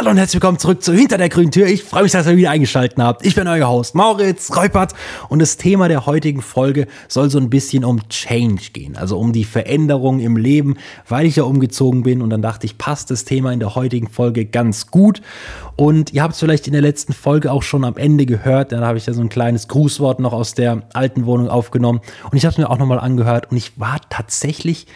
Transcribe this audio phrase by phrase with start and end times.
[0.00, 1.66] Hallo und herzlich willkommen zurück zu Hinter der grünen Tür.
[1.66, 3.26] Ich freue mich, dass ihr wieder eingeschaltet habt.
[3.26, 4.94] Ich bin euer Host Mauritz Reupert
[5.28, 9.34] und das Thema der heutigen Folge soll so ein bisschen um Change gehen, also um
[9.34, 13.26] die Veränderung im Leben, weil ich ja umgezogen bin und dann dachte ich, passt das
[13.26, 15.20] Thema in der heutigen Folge ganz gut.
[15.76, 18.80] Und ihr habt es vielleicht in der letzten Folge auch schon am Ende gehört, da
[18.80, 22.46] habe ich ja so ein kleines Grußwort noch aus der alten Wohnung aufgenommen und ich
[22.46, 24.86] habe es mir auch nochmal angehört und ich war tatsächlich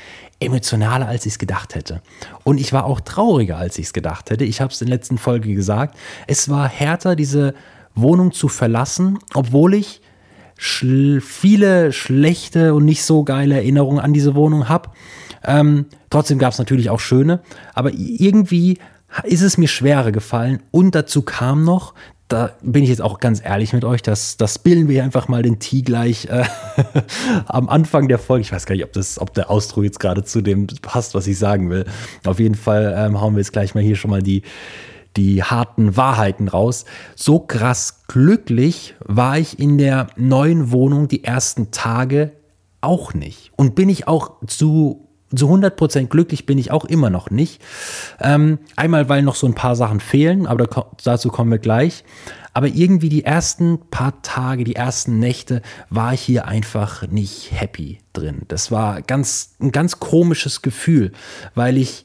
[0.44, 2.02] emotionaler, als ich es gedacht hätte.
[2.44, 4.44] Und ich war auch trauriger, als ich es gedacht hätte.
[4.44, 5.96] Ich habe es in der letzten Folge gesagt.
[6.26, 7.54] Es war härter, diese
[7.94, 10.00] Wohnung zu verlassen, obwohl ich
[10.56, 14.90] schl viele schlechte und nicht so geile Erinnerungen an diese Wohnung habe.
[15.44, 17.40] Ähm, trotzdem gab es natürlich auch schöne,
[17.74, 18.78] aber irgendwie
[19.22, 20.62] ist es mir schwerer gefallen.
[20.70, 21.94] Und dazu kam noch,
[22.28, 25.42] da bin ich jetzt auch ganz ehrlich mit euch, das, das bilden wir einfach mal
[25.42, 26.44] den Tee gleich äh,
[27.46, 28.42] am Anfang der Folge.
[28.42, 31.26] Ich weiß gar nicht, ob, das, ob der Ausdruck jetzt gerade zu dem passt, was
[31.26, 31.84] ich sagen will.
[32.24, 34.42] Auf jeden Fall ähm, hauen wir jetzt gleich mal hier schon mal die,
[35.16, 36.86] die harten Wahrheiten raus.
[37.14, 42.32] So krass glücklich war ich in der neuen Wohnung die ersten Tage
[42.80, 43.52] auch nicht.
[43.56, 45.03] Und bin ich auch zu
[45.36, 47.62] zu 100% glücklich bin ich auch immer noch nicht.
[48.20, 50.66] Ähm, einmal, weil noch so ein paar Sachen fehlen, aber
[51.02, 52.04] dazu kommen wir gleich.
[52.54, 55.60] Aber irgendwie die ersten paar Tage, die ersten Nächte
[55.90, 58.42] war ich hier einfach nicht happy drin.
[58.46, 61.10] Das war ganz, ein ganz komisches Gefühl,
[61.56, 62.04] weil ich,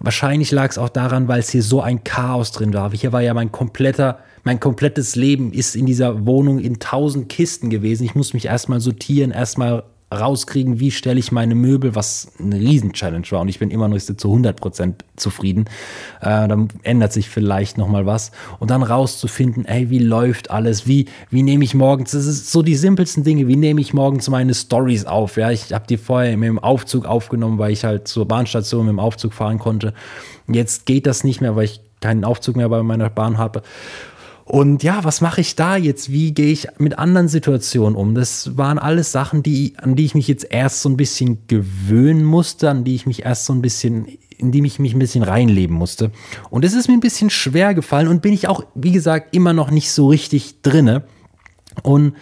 [0.00, 2.90] wahrscheinlich lag es auch daran, weil es hier so ein Chaos drin war.
[2.92, 7.68] Hier war ja mein kompletter, mein komplettes Leben ist in dieser Wohnung in tausend Kisten
[7.68, 8.04] gewesen.
[8.04, 9.84] Ich muss mich erstmal sortieren, erstmal
[10.20, 13.40] rauskriegen, wie stelle ich meine Möbel, was eine Riesen-Challenge war.
[13.40, 15.66] Und ich bin immer noch zu 100% zufrieden.
[16.20, 18.30] Äh, dann ändert sich vielleicht nochmal was.
[18.58, 22.62] Und dann rauszufinden, ey, wie läuft alles, wie, wie nehme ich morgens, das ist so
[22.62, 26.36] die simpelsten Dinge, wie nehme ich morgens meine Stories auf, ja, ich habe die vorher
[26.36, 29.94] dem Aufzug aufgenommen, weil ich halt zur Bahnstation mit dem Aufzug fahren konnte.
[30.48, 33.62] Jetzt geht das nicht mehr, weil ich keinen Aufzug mehr bei meiner Bahn habe
[34.52, 36.12] und ja, was mache ich da jetzt?
[36.12, 38.14] Wie gehe ich mit anderen Situationen um?
[38.14, 42.22] Das waren alles Sachen, die, an die ich mich jetzt erst so ein bisschen gewöhnen
[42.22, 45.22] musste, an die ich mich erst so ein bisschen, in die ich mich ein bisschen
[45.22, 46.10] reinleben musste.
[46.50, 49.54] Und es ist mir ein bisschen schwer gefallen und bin ich auch, wie gesagt, immer
[49.54, 51.04] noch nicht so richtig drinne.
[51.82, 52.14] Und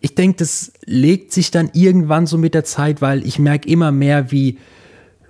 [0.00, 3.92] ich denke, das legt sich dann irgendwann so mit der Zeit, weil ich merke immer
[3.92, 4.58] mehr, wie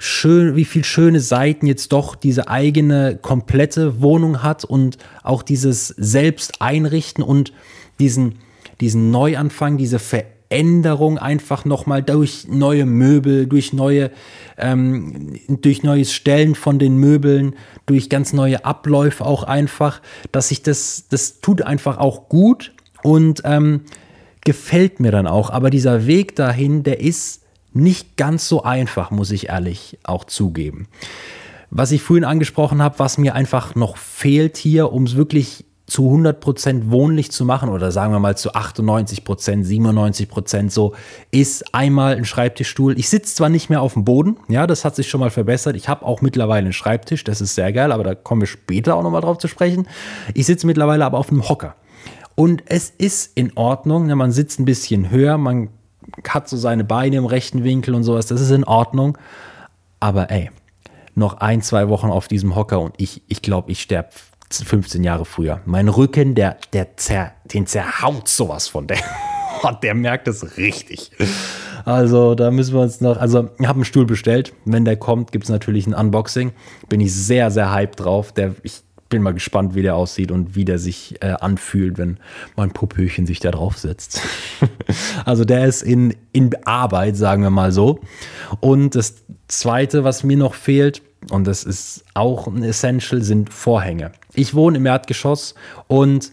[0.02, 5.88] schön, wie viel schöne Seiten jetzt doch diese eigene komplette Wohnung hat und auch dieses
[5.88, 7.52] Selbst einrichten und
[7.98, 8.36] diesen,
[8.80, 14.10] diesen Neuanfang, diese Veränderung einfach nochmal durch neue Möbel, durch neue,
[14.56, 20.00] ähm, durch neues Stellen von den Möbeln, durch ganz neue Abläufe auch einfach,
[20.32, 22.72] dass sich das, das tut einfach auch gut
[23.02, 23.82] und ähm,
[24.46, 25.50] gefällt mir dann auch.
[25.50, 27.42] Aber dieser Weg dahin, der ist
[27.72, 30.88] nicht ganz so einfach, muss ich ehrlich auch zugeben.
[31.70, 36.08] Was ich vorhin angesprochen habe, was mir einfach noch fehlt hier, um es wirklich zu
[36.08, 39.24] 100% wohnlich zu machen oder sagen wir mal zu 98%,
[39.64, 40.94] 97% so,
[41.32, 42.98] ist einmal ein Schreibtischstuhl.
[42.98, 45.76] Ich sitze zwar nicht mehr auf dem Boden, ja, das hat sich schon mal verbessert.
[45.76, 48.94] Ich habe auch mittlerweile einen Schreibtisch, das ist sehr geil, aber da kommen wir später
[48.94, 49.88] auch nochmal drauf zu sprechen.
[50.32, 51.74] Ich sitze mittlerweile aber auf einem Hocker.
[52.36, 55.68] Und es ist in Ordnung, ne, man sitzt ein bisschen höher, man
[56.28, 59.18] hat so seine Beine im rechten Winkel und sowas, das ist in Ordnung.
[60.00, 60.50] Aber ey,
[61.14, 64.10] noch ein, zwei Wochen auf diesem Hocker und ich, ich glaube, ich sterbe
[64.50, 65.60] 15 Jahre früher.
[65.64, 68.98] Mein Rücken, der, der zer, den zerhaut sowas von der.
[69.82, 71.12] der merkt es richtig.
[71.84, 74.52] Also da müssen wir uns noch, also ich habe einen Stuhl bestellt.
[74.64, 76.52] Wenn der kommt, gibt es natürlich ein Unboxing.
[76.88, 78.32] Bin ich sehr, sehr hyped drauf.
[78.32, 82.18] Der, ich bin mal gespannt, wie der aussieht und wie der sich äh, anfühlt, wenn
[82.56, 84.22] mein Popöchen sich da drauf setzt.
[85.26, 88.00] also der ist in, in Arbeit, sagen wir mal so.
[88.60, 94.12] Und das Zweite, was mir noch fehlt, und das ist auch ein Essential, sind Vorhänge.
[94.32, 95.54] Ich wohne im Erdgeschoss
[95.86, 96.32] und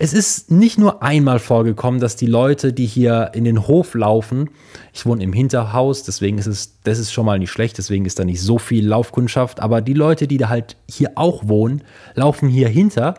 [0.00, 4.50] es ist nicht nur einmal vorgekommen, dass die Leute, die hier in den Hof laufen,
[4.92, 8.18] ich wohne im Hinterhaus, deswegen ist es, das ist schon mal nicht schlecht, deswegen ist
[8.18, 11.82] da nicht so viel Laufkundschaft, aber die Leute, die da halt hier auch wohnen,
[12.14, 13.14] laufen hier hinter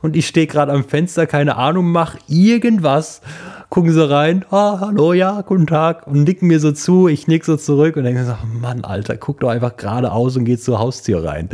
[0.00, 3.20] und ich stehe gerade am Fenster, keine Ahnung, mach irgendwas,
[3.68, 7.44] gucken sie rein, ah, hallo, ja, guten Tag und nicken mir so zu, ich nick
[7.44, 11.24] so zurück und denke so, Mann, Alter, guck doch einfach geradeaus und geh zur Haustür
[11.24, 11.48] rein.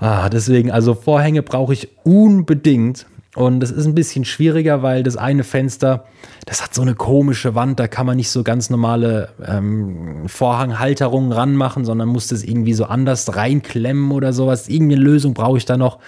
[0.00, 3.06] Ah, deswegen, also Vorhänge brauche ich unbedingt.
[3.36, 6.04] Und es ist ein bisschen schwieriger, weil das eine Fenster,
[6.46, 11.30] das hat so eine komische Wand, da kann man nicht so ganz normale ähm, Vorhanghalterungen
[11.30, 14.68] ranmachen, sondern muss das irgendwie so anders reinklemmen oder sowas.
[14.68, 16.00] Irgendeine Lösung brauche ich da noch,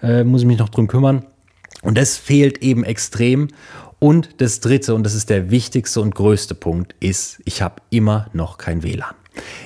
[0.00, 1.24] äh, muss ich mich noch drum kümmern.
[1.82, 3.48] Und das fehlt eben extrem.
[3.98, 8.28] Und das dritte, und das ist der wichtigste und größte Punkt, ist, ich habe immer
[8.32, 9.14] noch kein WLAN.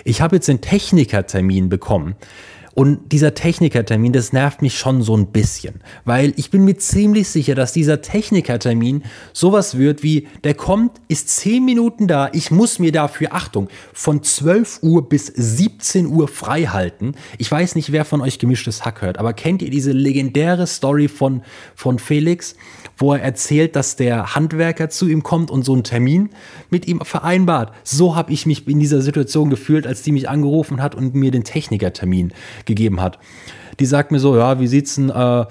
[0.04, 2.16] Ich habe jetzt einen Technikertermin bekommen
[2.74, 7.28] Und dieser Technikertermin, das nervt mich schon so ein bisschen, weil ich bin mir ziemlich
[7.28, 12.80] sicher, dass dieser Technikertermin sowas wird wie, der kommt, ist 10 Minuten da, ich muss
[12.80, 17.14] mir dafür, Achtung, von 12 Uhr bis 17 Uhr frei halten.
[17.38, 21.06] Ich weiß nicht, wer von euch gemischtes Hack hört, aber kennt ihr diese legendäre Story
[21.06, 21.42] von,
[21.76, 22.56] von Felix,
[22.96, 26.30] wo er erzählt, dass der Handwerker zu ihm kommt und so einen Termin
[26.70, 27.72] mit ihm vereinbart?
[27.82, 31.30] So habe ich mich in dieser Situation gefühlt, als die mich angerufen hat und mir
[31.30, 32.32] den Technikertermin
[32.64, 33.18] gegeben hat.
[33.80, 35.46] Die sagt mir so, ja, wie sieht's denn äh,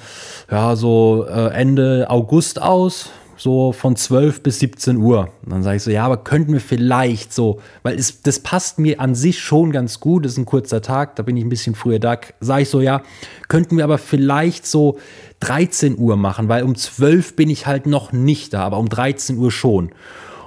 [0.52, 3.10] ja, so äh, Ende August aus?
[3.38, 5.30] So von 12 bis 17 Uhr.
[5.44, 8.80] Und dann sage ich so, ja, aber könnten wir vielleicht so, weil es, das passt
[8.80, 11.50] mir an sich schon ganz gut, das ist ein kurzer Tag, da bin ich ein
[11.50, 13.02] bisschen früher da, sage ich so, ja,
[13.48, 14.98] könnten wir aber vielleicht so
[15.42, 19.38] 13 Uhr machen, weil um 12 bin ich halt noch nicht da, aber um 13
[19.38, 19.92] Uhr schon.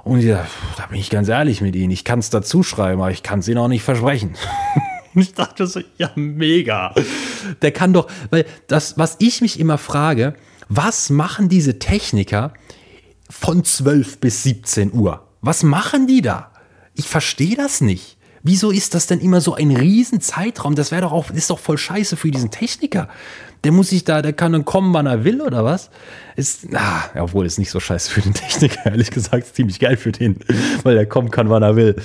[0.05, 0.47] Und ja,
[0.77, 3.41] da bin ich ganz ehrlich mit Ihnen, ich kann es dazu schreiben, aber ich kann
[3.41, 4.35] es Ihnen auch nicht versprechen.
[5.15, 6.95] ich dachte so, ja, mega.
[7.61, 10.35] Der kann doch, weil das, was ich mich immer frage,
[10.69, 12.53] was machen diese Techniker
[13.29, 15.27] von 12 bis 17 Uhr?
[15.41, 16.51] Was machen die da?
[16.95, 18.17] Ich verstehe das nicht.
[18.43, 20.77] Wieso ist das denn immer so ein riesen Zeitraum?
[20.77, 23.09] Das wäre doch auch, ist doch voll scheiße für diesen Techniker.
[23.65, 25.91] Der muss sich da, der kann dann kommen, wann er will, oder was?
[26.37, 29.97] Ist, ah, obwohl, ist nicht so scheiße für den Techniker, ehrlich gesagt, ist ziemlich geil
[29.97, 30.39] für den,
[30.85, 31.97] weil der kommen kann, wann er will.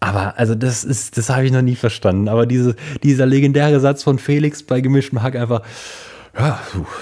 [0.00, 2.28] Aber also das ist, das habe ich noch nie verstanden.
[2.28, 5.62] Aber diese, dieser legendäre Satz von Felix bei gemischtem Hack einfach,
[6.38, 6.60] ja,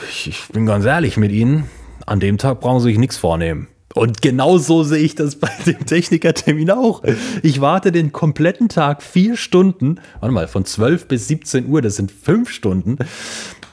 [0.09, 1.69] ich, ich bin ganz ehrlich mit Ihnen,
[2.07, 3.69] an dem Tag brauchen Sie sich nichts vornehmen.
[3.95, 7.03] Und genau so sehe ich das bei dem Technikertermin auch.
[7.43, 11.97] Ich warte den kompletten Tag vier Stunden, warte mal, von 12 bis 17 Uhr, das
[11.97, 12.99] sind fünf Stunden,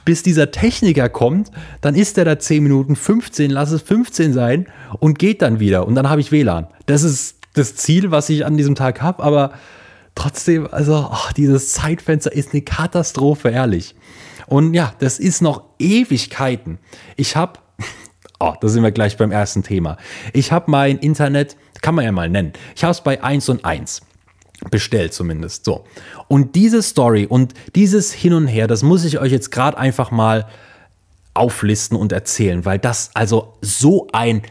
[0.04, 1.50] bis dieser Techniker kommt,
[1.80, 4.66] dann ist er da 10 Minuten, 15, lass es 15 sein
[4.98, 5.86] und geht dann wieder.
[5.86, 6.66] Und dann habe ich WLAN.
[6.86, 9.52] Das ist das Ziel, was ich an diesem Tag habe, aber
[10.14, 13.94] trotzdem, also ach, dieses Zeitfenster ist eine Katastrophe, ehrlich.
[14.46, 16.78] Und ja, das ist noch Ewigkeiten.
[17.16, 17.60] Ich habe,
[18.40, 19.96] oh, da sind wir gleich beim ersten Thema.
[20.32, 23.64] Ich habe mein Internet, kann man ja mal nennen, ich habe es bei 1 und
[23.64, 24.00] 1
[24.70, 25.64] bestellt zumindest.
[25.64, 25.84] So.
[26.28, 30.10] Und diese Story und dieses Hin und Her, das muss ich euch jetzt gerade einfach
[30.10, 30.46] mal
[31.34, 34.42] auflisten und erzählen, weil das also so ein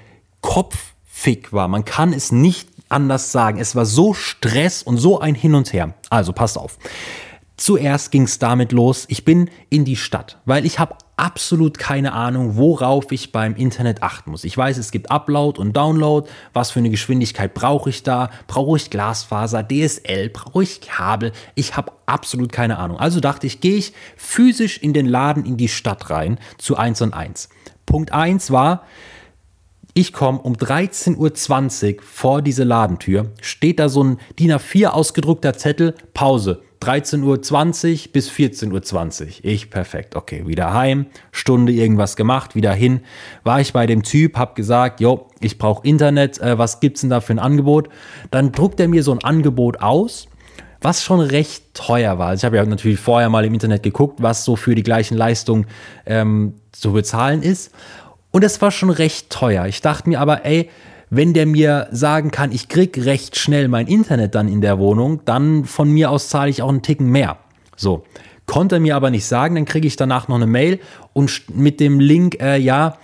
[0.41, 1.68] Kopffick war.
[1.68, 3.59] Man kann es nicht anders sagen.
[3.59, 5.94] Es war so Stress und so ein Hin und Her.
[6.09, 6.77] Also passt auf.
[7.57, 12.13] Zuerst ging es damit los, ich bin in die Stadt, weil ich habe absolut keine
[12.13, 14.45] Ahnung, worauf ich beim Internet achten muss.
[14.45, 16.27] Ich weiß, es gibt Upload und Download.
[16.54, 18.30] Was für eine Geschwindigkeit brauche ich da?
[18.48, 20.30] Brauche ich Glasfaser, DSL?
[20.30, 21.33] Brauche ich Kabel?
[21.56, 22.98] Ich habe absolut keine Ahnung.
[22.98, 27.01] Also dachte ich, gehe ich physisch in den Laden in die Stadt rein zu 1
[27.01, 27.50] und 1.
[27.86, 28.83] Punkt 1 war,
[29.94, 35.54] ich komme um 13.20 Uhr vor diese Ladentür, steht da so ein DIN A4 ausgedruckter
[35.54, 36.62] Zettel, Pause.
[36.81, 39.27] 13.20 Uhr bis 14.20 Uhr.
[39.43, 40.15] Ich perfekt.
[40.15, 43.01] Okay, wieder heim, Stunde irgendwas gemacht, wieder hin.
[43.43, 47.09] War ich bei dem Typ, hab gesagt, jo, ich brauche Internet, äh, was gibt's denn
[47.09, 47.89] da für ein Angebot?
[48.31, 50.27] Dann druckt er mir so ein Angebot aus,
[50.81, 52.29] was schon recht teuer war.
[52.29, 55.17] Also ich habe ja natürlich vorher mal im Internet geguckt, was so für die gleichen
[55.17, 55.67] Leistungen
[56.05, 57.73] ähm, zu bezahlen ist.
[58.31, 59.65] Und es war schon recht teuer.
[59.65, 60.69] Ich dachte mir aber, ey,
[61.09, 65.21] wenn der mir sagen kann, ich krieg recht schnell mein Internet dann in der Wohnung,
[65.25, 67.38] dann von mir aus zahle ich auch einen Ticken mehr.
[67.75, 68.03] So.
[68.45, 70.79] Konnte er mir aber nicht sagen, dann kriege ich danach noch eine Mail
[71.13, 72.98] und mit dem Link, äh, ja,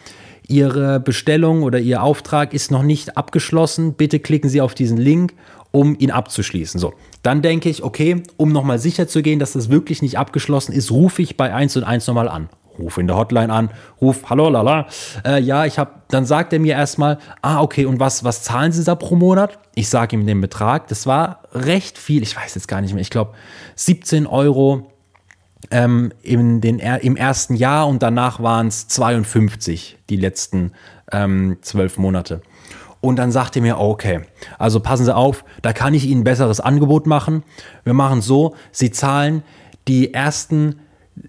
[0.48, 3.94] Ihre Bestellung oder Ihr Auftrag ist noch nicht abgeschlossen.
[3.94, 5.34] Bitte klicken Sie auf diesen Link,
[5.72, 6.80] um ihn abzuschließen.
[6.80, 10.72] So, dann denke ich, okay, um nochmal sicher zu gehen, dass das wirklich nicht abgeschlossen
[10.72, 13.70] ist, rufe ich bei 1 und 1 nochmal an ruf in der Hotline an,
[14.01, 14.88] ruf, hallo, lala,
[15.25, 18.72] äh, ja, ich habe, dann sagt er mir erstmal, ah, okay, und was, was zahlen
[18.72, 19.60] Sie da pro Monat?
[19.75, 23.01] Ich sage ihm den Betrag, das war recht viel, ich weiß jetzt gar nicht mehr,
[23.01, 23.34] ich glaube
[23.75, 24.91] 17 Euro
[25.72, 30.72] ähm, in den, im ersten Jahr und danach waren es 52 die letzten
[31.12, 32.41] ähm, zwölf Monate.
[33.01, 34.22] Und dann sagt er mir, okay,
[34.58, 37.44] also passen Sie auf, da kann ich Ihnen ein besseres Angebot machen.
[37.84, 39.44] Wir machen so, Sie zahlen
[39.88, 40.79] die ersten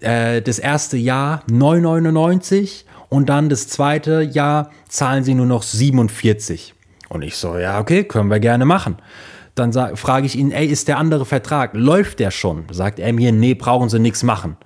[0.01, 6.73] äh, das erste Jahr 9,99 und dann das zweite Jahr zahlen sie nur noch 47.
[7.09, 8.97] Und ich so, ja, okay, können wir gerne machen.
[9.55, 12.65] Dann frage ich ihn, ey, ist der andere Vertrag, läuft der schon?
[12.69, 14.57] Sagt er mir, nee, brauchen Sie nichts machen.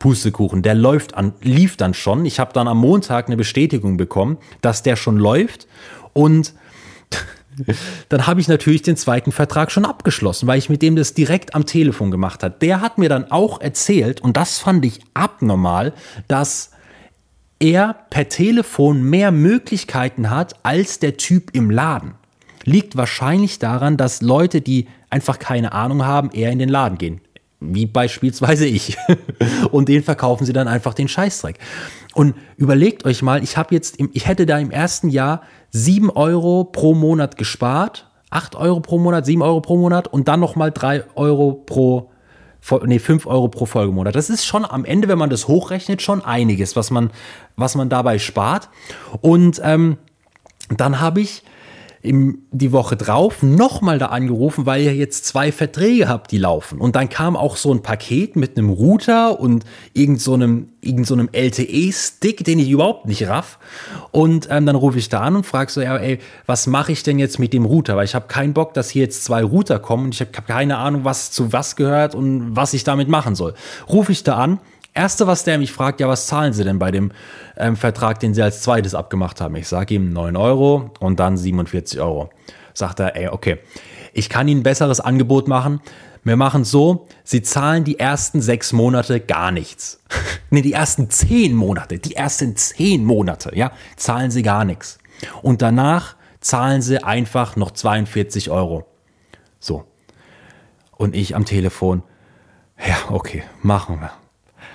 [0.00, 2.24] Pustekuchen, der läuft an, lief dann schon.
[2.26, 5.68] Ich habe dann am Montag eine Bestätigung bekommen, dass der schon läuft.
[6.12, 6.54] Und
[8.08, 11.54] dann habe ich natürlich den zweiten Vertrag schon abgeschlossen, weil ich mit dem das direkt
[11.54, 12.56] am Telefon gemacht habe.
[12.60, 15.92] Der hat mir dann auch erzählt, und das fand ich abnormal,
[16.28, 16.70] dass
[17.58, 22.14] er per Telefon mehr Möglichkeiten hat als der Typ im Laden.
[22.64, 27.20] Liegt wahrscheinlich daran, dass Leute, die einfach keine Ahnung haben, eher in den Laden gehen.
[27.60, 28.96] Wie beispielsweise ich.
[29.70, 31.58] und den verkaufen sie dann einfach den Scheißdreck.
[32.14, 36.64] Und überlegt euch mal, ich habe jetzt, ich hätte da im ersten Jahr 7 Euro
[36.64, 41.04] pro Monat gespart, 8 Euro pro Monat, 7 Euro pro Monat und dann nochmal 3
[41.14, 42.10] Euro pro,
[42.84, 44.14] nee, 5 Euro pro Folgemonat.
[44.14, 47.10] Das ist schon am Ende, wenn man das hochrechnet, schon einiges, was man,
[47.56, 48.68] was man dabei spart.
[49.20, 49.98] Und ähm,
[50.76, 51.42] dann habe ich
[52.02, 56.80] im, die Woche drauf nochmal da angerufen, weil ihr jetzt zwei Verträge habt, die laufen.
[56.80, 61.06] Und dann kam auch so ein Paket mit einem Router und irgend so einem, irgend
[61.06, 63.58] so LTE-Stick, den ich überhaupt nicht raff.
[64.12, 67.02] Und ähm, dann rufe ich da an und frage so, ja, ey, was mache ich
[67.02, 67.96] denn jetzt mit dem Router?
[67.96, 70.78] Weil ich habe keinen Bock, dass hier jetzt zwei Router kommen und ich habe keine
[70.78, 73.54] Ahnung, was zu was gehört und was ich damit machen soll.
[73.88, 74.58] Rufe ich da an
[75.00, 77.10] Erste, was der mich fragt, ja, was zahlen Sie denn bei dem
[77.56, 79.56] ähm, Vertrag, den Sie als zweites abgemacht haben?
[79.56, 82.28] Ich sage ihm 9 Euro und dann 47 Euro.
[82.74, 83.60] Sagt er, ey, okay,
[84.12, 85.80] ich kann Ihnen ein besseres Angebot machen.
[86.22, 90.02] Wir machen es so, Sie zahlen die ersten sechs Monate gar nichts.
[90.50, 94.98] nee, die ersten zehn Monate, die ersten zehn Monate, ja, zahlen Sie gar nichts.
[95.40, 98.86] Und danach zahlen Sie einfach noch 42 Euro.
[99.60, 99.86] So.
[100.98, 102.02] Und ich am Telefon,
[102.86, 104.12] ja, okay, machen wir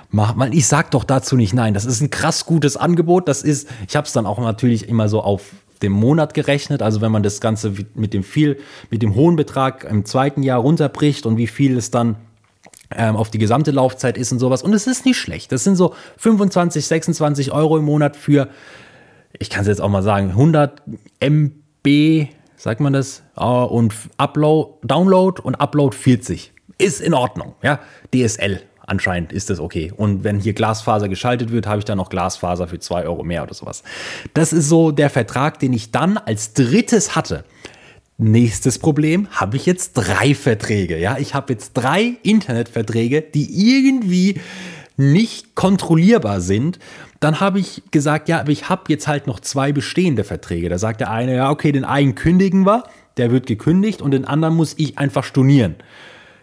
[0.10, 1.74] mach mal, ich sag doch dazu nicht nein.
[1.74, 3.28] Das ist ein krass gutes Angebot.
[3.28, 6.82] Das ist, ich habe es dann auch natürlich immer so auf dem Monat gerechnet.
[6.82, 8.58] Also wenn man das Ganze mit dem viel,
[8.90, 12.16] mit dem hohen Betrag im zweiten Jahr runterbricht und wie viel es dann
[12.92, 14.64] ähm, auf die gesamte Laufzeit ist und sowas.
[14.64, 15.52] Und es ist nicht schlecht.
[15.52, 18.50] Das sind so 25, 26 Euro im Monat für,
[19.38, 20.82] ich kann es jetzt auch mal sagen, 100
[21.20, 26.54] MB, sagt man das, uh, und Upload, Download und Upload 40.
[26.78, 27.80] Ist in Ordnung, ja.
[28.14, 29.92] DSL anscheinend ist das okay.
[29.96, 33.44] Und wenn hier Glasfaser geschaltet wird, habe ich dann noch Glasfaser für zwei Euro mehr
[33.44, 33.84] oder sowas.
[34.34, 37.44] Das ist so der Vertrag, den ich dann als drittes hatte.
[38.18, 40.98] Nächstes Problem, habe ich jetzt drei Verträge.
[40.98, 44.40] Ja, ich habe jetzt drei Internetverträge, die irgendwie
[44.96, 46.80] nicht kontrollierbar sind.
[47.20, 50.70] Dann habe ich gesagt, ja, aber ich habe jetzt halt noch zwei bestehende Verträge.
[50.70, 52.84] Da sagt der eine, ja, okay, den einen kündigen wir,
[53.18, 55.76] der wird gekündigt und den anderen muss ich einfach stornieren.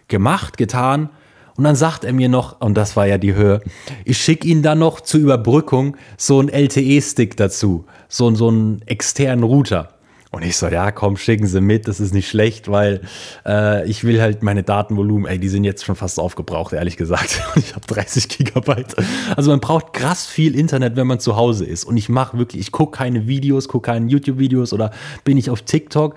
[0.09, 1.09] Gemacht, getan,
[1.57, 3.61] und dann sagt er mir noch, und das war ja die Höhe,
[4.05, 9.45] ich schicke ihn dann noch zur Überbrückung so einen LTE-Stick dazu, so, so einen externen
[9.45, 9.89] Router.
[10.33, 13.03] Und ich so, ja, komm, schicken Sie mit, das ist nicht schlecht, weil
[13.45, 17.43] äh, ich will halt meine Datenvolumen, ey, die sind jetzt schon fast aufgebraucht, ehrlich gesagt.
[17.57, 18.97] Ich habe 30 Gigabyte.
[19.37, 21.85] Also man braucht krass viel Internet, wenn man zu Hause ist.
[21.85, 24.91] Und ich mache wirklich, ich gucke keine Videos, gucke keine YouTube-Videos oder
[25.23, 26.15] bin ich auf TikTok.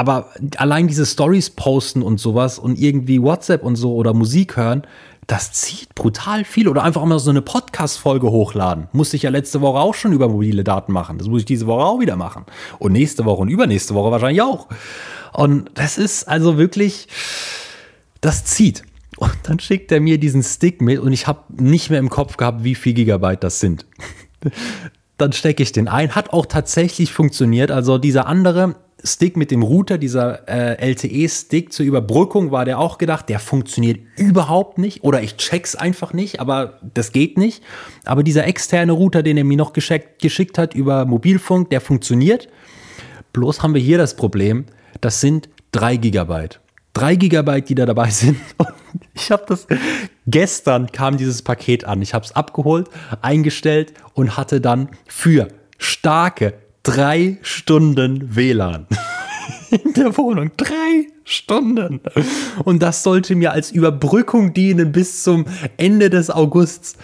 [0.00, 4.80] Aber allein diese Stories posten und sowas und irgendwie WhatsApp und so oder Musik hören,
[5.26, 6.68] das zieht brutal viel.
[6.68, 8.88] Oder einfach mal so eine Podcast-Folge hochladen.
[8.92, 11.18] Musste ich ja letzte Woche auch schon über mobile Daten machen.
[11.18, 12.46] Das muss ich diese Woche auch wieder machen.
[12.78, 14.68] Und nächste Woche und übernächste Woche wahrscheinlich auch.
[15.34, 17.06] Und das ist also wirklich,
[18.22, 18.84] das zieht.
[19.18, 22.38] Und dann schickt er mir diesen Stick mit und ich habe nicht mehr im Kopf
[22.38, 23.84] gehabt, wie viel Gigabyte das sind.
[25.18, 26.14] dann stecke ich den ein.
[26.14, 27.70] Hat auch tatsächlich funktioniert.
[27.70, 32.98] Also dieser andere Stick mit dem Router, dieser äh, LTE-Stick zur Überbrückung, war der auch
[32.98, 37.62] gedacht, der funktioniert überhaupt nicht oder ich check's einfach nicht, aber das geht nicht.
[38.04, 42.48] Aber dieser externe Router, den er mir noch geschickt, geschickt hat über Mobilfunk, der funktioniert.
[43.32, 44.66] Bloß haben wir hier das Problem,
[45.00, 46.60] das sind drei Gigabyte.
[46.92, 48.36] Drei Gigabyte, die da dabei sind.
[48.58, 48.68] Und
[49.14, 49.66] ich habe das
[50.26, 52.02] gestern kam dieses Paket an.
[52.02, 52.88] Ich habe es abgeholt,
[53.22, 58.86] eingestellt und hatte dann für starke drei Stunden WLAN
[59.70, 60.50] in der Wohnung.
[60.56, 62.00] Drei Stunden.
[62.64, 65.44] Und das sollte mir als Überbrückung dienen bis zum
[65.76, 66.96] Ende des Augusts.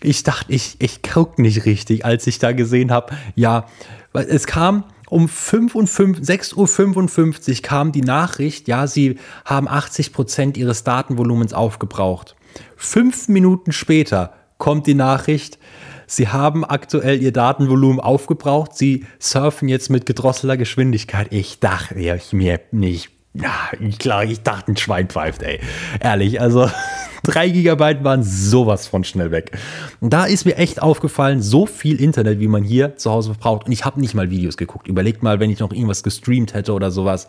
[0.00, 3.66] Ich dachte, ich, ich guck nicht richtig, als ich da gesehen habe, ja,
[4.12, 11.52] es kam um 6.55 Uhr kam die Nachricht, ja, sie haben 80 Prozent ihres Datenvolumens
[11.52, 12.34] aufgebraucht.
[12.76, 15.58] Fünf Minuten später kommt die Nachricht,
[16.06, 18.76] Sie haben aktuell Ihr Datenvolumen aufgebraucht.
[18.76, 21.28] Sie surfen jetzt mit gedrosselter Geschwindigkeit.
[21.30, 23.10] Ich dachte ich mir nicht.
[23.34, 25.58] Ja, klar, ich dachte, ein Schwein pfeift, ey.
[26.00, 26.70] Ehrlich, also
[27.22, 29.58] drei Gigabyte waren sowas von schnell weg.
[30.00, 33.66] Und da ist mir echt aufgefallen, so viel Internet, wie man hier zu Hause braucht.
[33.66, 34.86] Und ich habe nicht mal Videos geguckt.
[34.86, 37.26] Überlegt mal, wenn ich noch irgendwas gestreamt hätte oder sowas.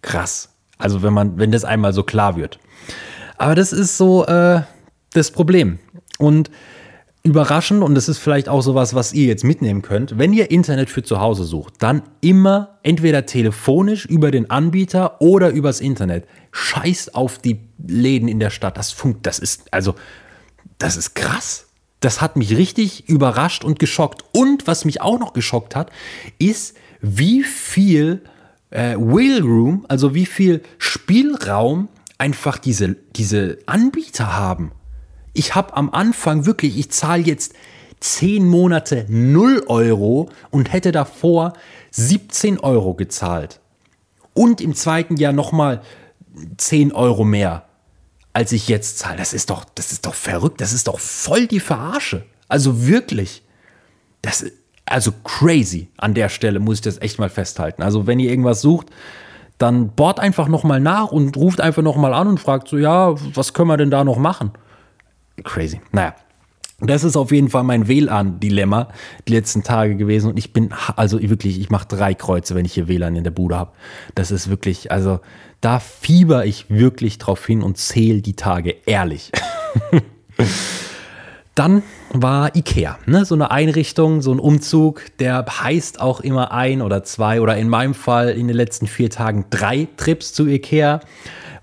[0.00, 0.50] Krass.
[0.78, 2.60] Also wenn man, wenn das einmal so klar wird.
[3.36, 4.62] Aber das ist so äh,
[5.12, 5.80] das Problem.
[6.18, 6.50] Und
[7.22, 10.18] überraschend und das ist vielleicht auch sowas, was ihr jetzt mitnehmen könnt.
[10.18, 15.50] Wenn ihr Internet für zu Hause sucht, dann immer entweder telefonisch über den Anbieter oder
[15.50, 16.26] übers Internet.
[16.50, 18.76] Scheißt auf die Läden in der Stadt.
[18.76, 19.94] Das funkt, das ist also
[20.78, 21.68] das ist krass.
[22.00, 24.24] Das hat mich richtig überrascht und geschockt.
[24.32, 25.92] Und was mich auch noch geschockt hat,
[26.38, 28.22] ist, wie viel
[28.70, 31.88] äh, Wheel Room, also wie viel Spielraum
[32.18, 34.72] einfach diese, diese Anbieter haben.
[35.32, 37.54] Ich habe am Anfang wirklich, ich zahle jetzt
[38.00, 41.52] 10 Monate 0 Euro und hätte davor
[41.92, 43.60] 17 Euro gezahlt.
[44.34, 45.82] Und im zweiten Jahr nochmal
[46.56, 47.66] 10 Euro mehr,
[48.32, 49.18] als ich jetzt zahle.
[49.18, 50.60] Das ist doch, das ist doch verrückt.
[50.60, 52.24] Das ist doch voll die Verarsche.
[52.48, 53.42] Also wirklich.
[54.22, 57.82] Das ist also crazy an der Stelle, muss ich das echt mal festhalten.
[57.82, 58.88] Also wenn ihr irgendwas sucht,
[59.58, 63.54] dann bohrt einfach nochmal nach und ruft einfach nochmal an und fragt so, ja, was
[63.54, 64.50] können wir denn da noch machen?
[65.44, 65.80] Crazy.
[65.92, 66.14] Naja,
[66.80, 68.88] das ist auf jeden Fall mein WLAN-Dilemma
[69.28, 70.30] die letzten Tage gewesen.
[70.30, 73.30] Und ich bin, also wirklich, ich mache drei Kreuze, wenn ich hier WLAN in der
[73.30, 73.72] Bude habe.
[74.16, 75.20] Das ist wirklich, also
[75.60, 79.30] da fieber ich wirklich drauf hin und zähle die Tage, ehrlich.
[81.54, 83.26] Dann war Ikea, ne?
[83.26, 87.68] so eine Einrichtung, so ein Umzug, der heißt auch immer ein oder zwei oder in
[87.68, 91.00] meinem Fall in den letzten vier Tagen drei Trips zu Ikea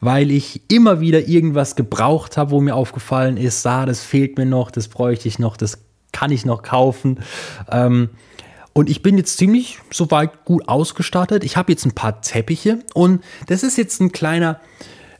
[0.01, 4.45] weil ich immer wieder irgendwas gebraucht habe, wo mir aufgefallen ist, ah, das fehlt mir
[4.45, 5.79] noch, das bräuchte ich noch, das
[6.11, 7.19] kann ich noch kaufen.
[7.69, 8.09] Ähm,
[8.73, 11.43] und ich bin jetzt ziemlich soweit gut ausgestattet.
[11.43, 14.59] Ich habe jetzt ein paar Teppiche und das ist jetzt ein kleiner,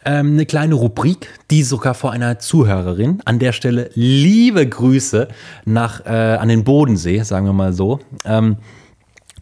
[0.06, 3.22] ähm, eine kleine Rubrik, die sogar vor einer Zuhörerin.
[3.26, 5.28] An der Stelle liebe Grüße
[5.66, 8.00] nach äh, an den Bodensee, sagen wir mal so.
[8.24, 8.58] Ähm,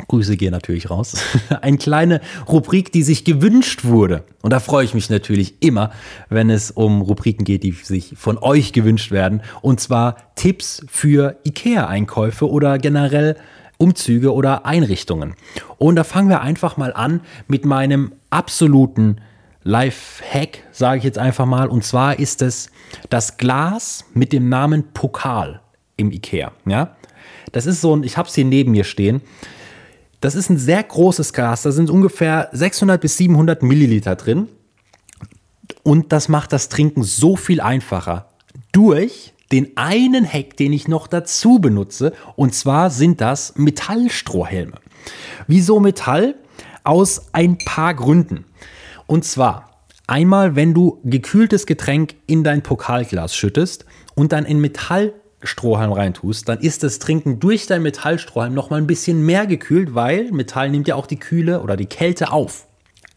[0.08, 1.16] Grüße gehen natürlich raus.
[1.62, 4.24] Eine kleine Rubrik, die sich gewünscht wurde.
[4.42, 5.92] Und da freue ich mich natürlich immer,
[6.30, 9.42] wenn es um Rubriken geht, die sich von euch gewünscht werden.
[9.62, 13.36] Und zwar Tipps für IKEA-Einkäufe oder generell
[13.78, 15.36] Umzüge oder Einrichtungen.
[15.78, 19.22] Und da fangen wir einfach mal an mit meinem absoluten
[19.64, 21.68] Life-Hack, sage ich jetzt einfach mal.
[21.68, 22.70] Und zwar ist es
[23.10, 25.62] das Glas mit dem Namen Pokal
[25.98, 26.52] im IKEA.
[26.66, 26.96] Ja?
[27.52, 29.22] Das ist so ein, ich habe es hier neben mir stehen.
[30.20, 31.62] Das ist ein sehr großes Glas.
[31.62, 34.48] Da sind ungefähr 600 bis 700 Milliliter drin.
[35.84, 38.30] Und das macht das Trinken so viel einfacher.
[38.72, 42.14] Durch den einen Hack, den ich noch dazu benutze.
[42.36, 44.80] Und zwar sind das Metallstrohhelme.
[45.48, 46.36] Wieso Metall?
[46.84, 48.46] Aus ein paar Gründen.
[49.08, 55.14] Und zwar einmal, wenn du gekühltes Getränk in dein Pokalglas schüttest und dann in Metall
[55.44, 59.94] Strohhalm reintust, dann ist das Trinken durch dein Metallstrohhalm noch mal ein bisschen mehr gekühlt,
[59.94, 62.68] weil Metall nimmt ja auch die Kühle oder die Kälte auf.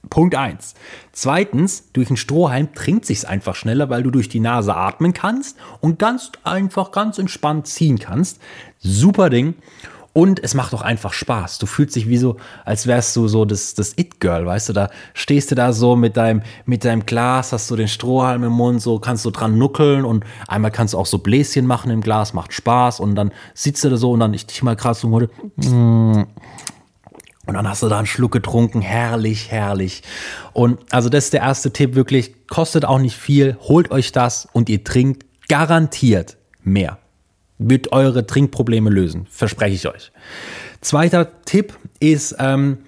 [0.09, 0.74] Punkt 1.
[1.12, 5.56] Zweitens, durch einen Strohhalm trinkt sich's einfach schneller, weil du durch die Nase atmen kannst
[5.80, 8.40] und ganz einfach, ganz entspannt ziehen kannst.
[8.78, 9.54] Super Ding.
[10.12, 11.59] Und es macht auch einfach Spaß.
[11.59, 14.73] Du fühlst dich wie so, als wärst du so das, das It-Girl, weißt du?
[14.73, 18.53] Da stehst du da so mit deinem, mit deinem Glas, hast du den Strohhalm im
[18.53, 22.01] Mund, so kannst du dran nuckeln und einmal kannst du auch so Bläschen machen im
[22.01, 25.05] Glas, macht Spaß und dann sitzt du da so und dann ich dich mal krass
[25.05, 25.31] und.
[25.57, 26.25] Mm.
[27.46, 28.81] Und dann hast du da einen Schluck getrunken.
[28.81, 30.03] Herrlich, herrlich.
[30.53, 32.46] Und also das ist der erste Tipp wirklich.
[32.46, 33.57] Kostet auch nicht viel.
[33.62, 36.99] Holt euch das und ihr trinkt garantiert mehr
[37.61, 39.27] wird eure Trinkprobleme lösen.
[39.31, 40.11] Verspreche ich euch.
[40.81, 42.79] Zweiter Tipp ist ähm,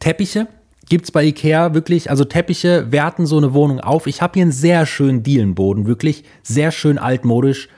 [0.00, 0.48] Teppiche.
[0.88, 4.06] Gibt es bei Ikea wirklich, also Teppiche werten so eine Wohnung auf.
[4.06, 7.68] Ich habe hier einen sehr schönen Dielenboden, wirklich sehr schön altmodisch,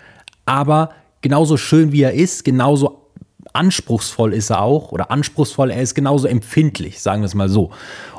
[0.45, 0.91] aber
[1.21, 3.07] genauso schön wie er ist, genauso
[3.55, 7.71] anspruchsvoll ist er auch oder anspruchsvoll, er ist genauso empfindlich, sagen wir es mal so.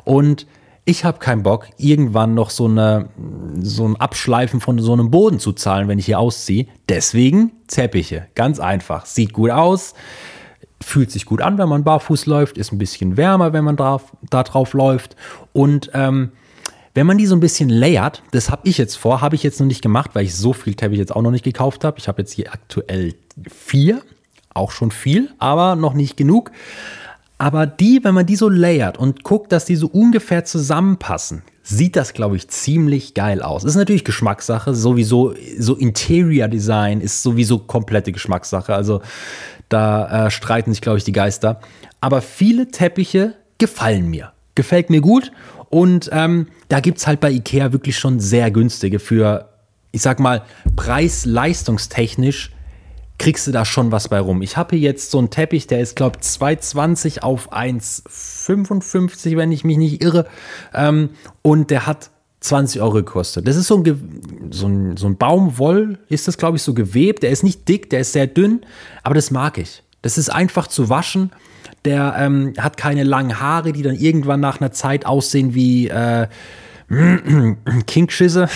[0.06, 0.48] Und
[0.90, 3.10] ich habe keinen Bock, irgendwann noch so, eine,
[3.62, 6.66] so ein Abschleifen von so einem Boden zu zahlen, wenn ich hier ausziehe.
[6.90, 8.26] Deswegen Teppiche.
[8.34, 9.06] Ganz einfach.
[9.06, 9.94] Sieht gut aus,
[10.82, 14.16] fühlt sich gut an, wenn man barfuß läuft, ist ein bisschen wärmer, wenn man drauf,
[14.32, 15.16] da drauf läuft.
[15.54, 16.32] Und ähm,
[16.96, 19.60] wenn man die so ein bisschen layert, das habe ich jetzt vor, habe ich jetzt
[19.60, 22.00] noch nicht gemacht, weil ich so viel Teppich jetzt auch noch nicht gekauft habe.
[22.00, 23.14] Ich habe jetzt hier aktuell
[23.48, 24.02] vier,
[24.56, 26.50] auch schon viel, aber noch nicht genug.
[27.40, 31.96] Aber die, wenn man die so layert und guckt, dass die so ungefähr zusammenpassen, sieht
[31.96, 33.64] das, glaube ich, ziemlich geil aus.
[33.64, 38.76] Ist natürlich Geschmackssache, sowieso, so Interior Design ist sowieso komplette Geschmackssache.
[38.76, 39.02] Also
[39.70, 41.62] da äh, streiten sich, glaube ich, die Geister.
[42.02, 44.34] Aber viele Teppiche gefallen mir.
[44.56, 45.32] Gefällt mir gut.
[45.70, 49.48] Und ähm, da gibt es halt bei Ikea wirklich schon sehr günstige für,
[49.92, 50.42] ich sag mal,
[50.76, 52.52] preis-leistungstechnisch
[53.20, 54.42] kriegst du da schon was bei rum.
[54.42, 59.52] Ich habe hier jetzt so einen Teppich, der ist, glaube ich, 2,20 auf 1,55, wenn
[59.52, 60.26] ich mich nicht irre.
[60.74, 61.12] Ähm,
[61.44, 63.48] und der hat 20 Euro gekostet.
[63.48, 67.22] Das ist so ein, so ein, so ein Baumwoll, ist das, glaube ich, so gewebt.
[67.24, 68.62] Der ist nicht dick, der ist sehr dünn,
[69.04, 69.84] aber das mag ich.
[70.02, 71.32] Das ist einfach zu waschen.
[71.86, 76.28] Der ähm, hat keine langen Haare, die dann irgendwann nach einer Zeit aussehen wie äh,
[77.88, 78.48] Kingschisse.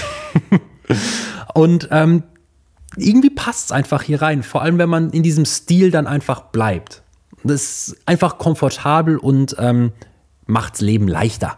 [1.54, 2.24] Und ähm,
[2.98, 4.44] irgendwie passt es einfach hier rein.
[4.44, 7.04] Vor allem, wenn man in diesem Stil dann einfach bleibt.
[7.44, 9.92] Das ist einfach komfortabel und ähm,
[10.46, 11.58] macht's Leben leichter.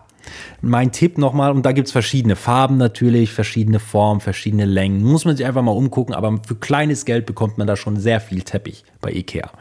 [0.62, 5.04] Mein Tipp nochmal, und da gibt es verschiedene Farben natürlich, verschiedene Formen, verschiedene Längen.
[5.04, 8.20] Muss man sich einfach mal umgucken, aber für kleines Geld bekommt man da schon sehr
[8.20, 9.52] viel Teppich bei Ikea.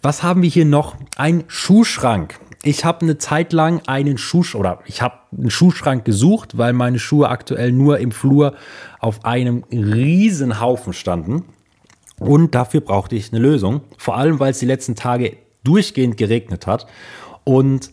[0.00, 0.96] Was haben wir hier noch?
[1.16, 2.38] Ein Schuhschrank.
[2.64, 7.00] Ich habe eine Zeit lang einen Schuh oder ich habe einen Schuhschrank gesucht, weil meine
[7.00, 8.54] Schuhe aktuell nur im Flur
[9.00, 11.44] auf einem riesen Haufen standen.
[12.20, 13.80] Und dafür brauchte ich eine Lösung.
[13.98, 16.86] Vor allem, weil es die letzten Tage durchgehend geregnet hat.
[17.42, 17.90] Und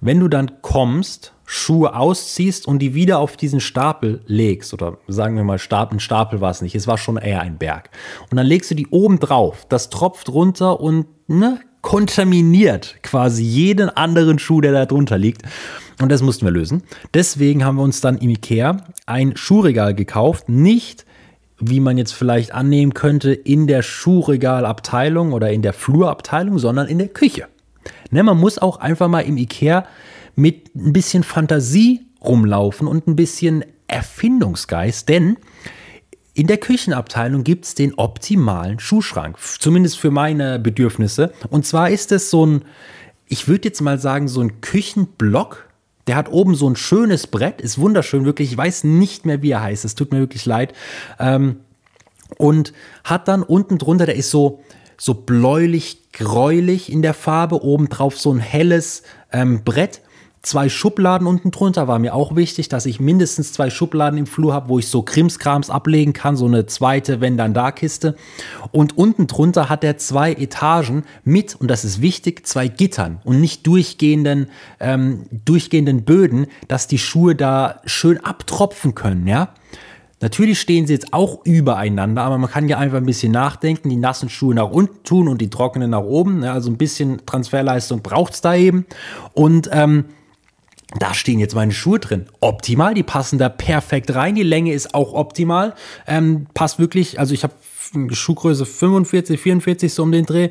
[0.00, 5.36] wenn du dann kommst, Schuhe ausziehst und die wieder auf diesen Stapel legst, oder sagen
[5.36, 7.90] wir mal, Stapel, ein Stapel war es nicht, es war schon eher ein Berg.
[8.30, 13.88] Und dann legst du die oben drauf, das tropft runter und ne, kontaminiert quasi jeden
[13.90, 15.42] anderen Schuh, der da drunter liegt.
[16.02, 16.82] Und das mussten wir lösen.
[17.14, 21.06] Deswegen haben wir uns dann im Ikea ein Schuhregal gekauft, nicht
[21.60, 26.98] wie man jetzt vielleicht annehmen könnte, in der Schuhregalabteilung oder in der Flurabteilung, sondern in
[26.98, 27.46] der Küche.
[28.10, 29.86] Ne, man muss auch einfach mal im Ikea
[30.34, 35.36] mit ein bisschen Fantasie rumlaufen und ein bisschen Erfindungsgeist, denn
[36.36, 41.32] in der Küchenabteilung gibt es den optimalen Schuhschrank, zumindest für meine Bedürfnisse.
[41.48, 42.64] Und zwar ist es so ein,
[43.26, 45.66] ich würde jetzt mal sagen, so ein Küchenblock.
[46.06, 48.52] Der hat oben so ein schönes Brett, ist wunderschön, wirklich.
[48.52, 49.86] Ich weiß nicht mehr, wie er heißt.
[49.86, 50.74] Es tut mir wirklich leid.
[51.18, 51.60] Ähm,
[52.36, 54.62] und hat dann unten drunter, der ist so,
[54.98, 60.02] so bläulich-gräulich in der Farbe, obendrauf so ein helles ähm, Brett
[60.46, 64.54] zwei Schubladen unten drunter war mir auch wichtig, dass ich mindestens zwei Schubladen im Flur
[64.54, 68.16] habe, wo ich so Krimskrams ablegen kann, so eine zweite wenn dann da Kiste.
[68.70, 73.40] Und unten drunter hat er zwei Etagen mit, und das ist wichtig, zwei Gittern und
[73.40, 74.46] nicht durchgehenden,
[74.78, 79.50] ähm, durchgehenden Böden, dass die Schuhe da schön abtropfen können, ja.
[80.20, 83.96] Natürlich stehen sie jetzt auch übereinander, aber man kann ja einfach ein bisschen nachdenken, die
[83.96, 86.42] nassen Schuhe nach unten tun und die trockenen nach oben.
[86.42, 88.86] Ja, also ein bisschen Transferleistung braucht es da eben.
[89.34, 90.06] Und ähm,
[91.02, 92.26] da stehen jetzt meine Schuhe drin.
[92.40, 94.34] Optimal, die passen da perfekt rein.
[94.34, 95.74] Die Länge ist auch optimal.
[96.06, 97.54] Ähm, passt wirklich, also ich habe
[98.10, 100.50] Schuhgröße 45, 44 so um den Dreh.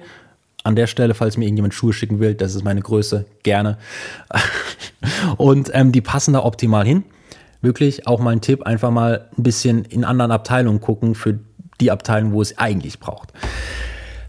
[0.63, 3.77] An der Stelle, falls mir irgendjemand Schuhe schicken will, das ist meine Größe, gerne.
[5.37, 7.03] Und ähm, die passen da optimal hin.
[7.61, 11.39] Wirklich auch mal ein Tipp, einfach mal ein bisschen in anderen Abteilungen gucken für
[11.79, 13.31] die Abteilung, wo es eigentlich braucht.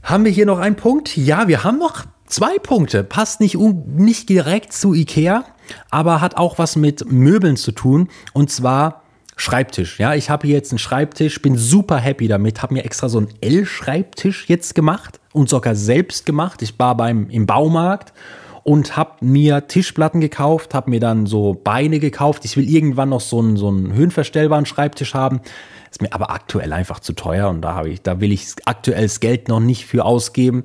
[0.03, 1.17] Haben wir hier noch einen Punkt?
[1.17, 3.05] Ja, wir haben noch zwei Punkte.
[3.05, 5.45] Passt nicht, nicht direkt zu Ikea,
[5.91, 8.09] aber hat auch was mit Möbeln zu tun.
[8.33, 9.03] Und zwar
[9.39, 9.99] Schreibtisch.
[9.99, 13.19] Ja, ich habe hier jetzt einen Schreibtisch, bin super happy damit, habe mir extra so
[13.19, 16.63] einen L-Schreibtisch jetzt gemacht und sogar selbst gemacht.
[16.63, 18.15] Ich war beim im Baumarkt
[18.63, 22.47] und habe mir Tischplatten gekauft, habe mir dann so Beine gekauft.
[22.47, 25.43] Ich will irgendwann noch so einen, so einen höhenverstellbaren Schreibtisch haben.
[25.91, 29.03] Ist mir aber aktuell einfach zu teuer und da habe ich, da will ich aktuell
[29.03, 30.65] das Geld noch nicht für ausgeben.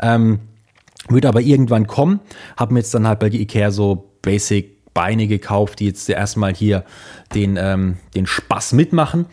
[0.00, 0.40] Ähm,
[1.10, 2.20] wird aber irgendwann kommen.
[2.56, 6.84] Habe mir jetzt dann halt bei Ikea so Basic Beine gekauft, die jetzt erstmal hier
[7.34, 9.26] den, ähm, den Spaß mitmachen.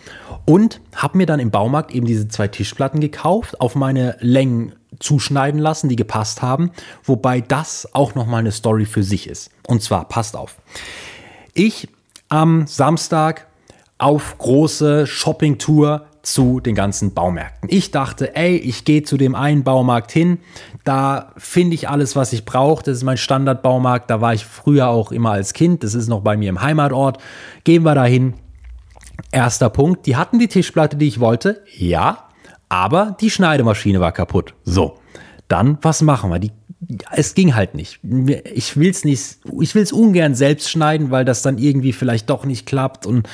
[0.46, 5.60] Und habe mir dann im Baumarkt eben diese zwei Tischplatten gekauft, auf meine Längen zuschneiden
[5.60, 6.72] lassen, die gepasst haben.
[7.04, 9.50] Wobei das auch nochmal eine Story für sich ist.
[9.68, 10.58] Und zwar, passt auf.
[11.54, 11.90] Ich
[12.30, 13.48] am Samstag
[13.98, 17.70] auf große Shoppingtour zu den ganzen Baumärkten.
[17.72, 20.40] Ich dachte, ey, ich gehe zu dem einen Baumarkt hin,
[20.84, 22.84] da finde ich alles, was ich brauche.
[22.84, 26.22] Das ist mein Standardbaumarkt, da war ich früher auch immer als Kind, das ist noch
[26.22, 27.20] bei mir im Heimatort.
[27.63, 28.34] Gehen wir dahin.
[29.32, 32.26] Erster Punkt, die hatten die Tischplatte, die ich wollte, ja,
[32.68, 34.54] aber die Schneidemaschine war kaputt.
[34.66, 35.00] So,
[35.48, 36.40] dann was machen wir?
[36.40, 36.52] Die
[37.12, 38.00] es ging halt nicht.
[38.54, 42.30] Ich will es nicht, ich will es ungern selbst schneiden, weil das dann irgendwie vielleicht
[42.30, 43.28] doch nicht klappt und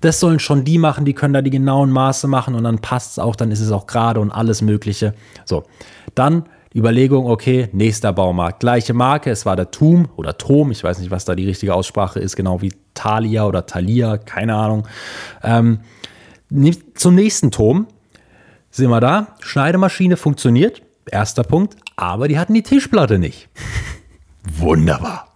[0.00, 3.12] das sollen schon die machen, die können da die genauen Maße machen und dann passt
[3.12, 5.14] es auch, dann ist es auch gerade und alles Mögliche.
[5.44, 5.64] So,
[6.14, 10.98] dann Überlegung, okay, nächster Baumarkt, gleiche Marke, es war der Tum oder Tom, ich weiß
[10.98, 14.86] nicht, was da die richtige Aussprache ist, genau wie Thalia oder Thalia, keine Ahnung.
[15.42, 15.80] Ähm,
[16.94, 17.86] zum nächsten Turm
[18.70, 23.48] sind wir da, Schneidemaschine funktioniert, erster Punkt, aber die hatten die Tischplatte nicht.
[24.58, 25.34] Wunderbar.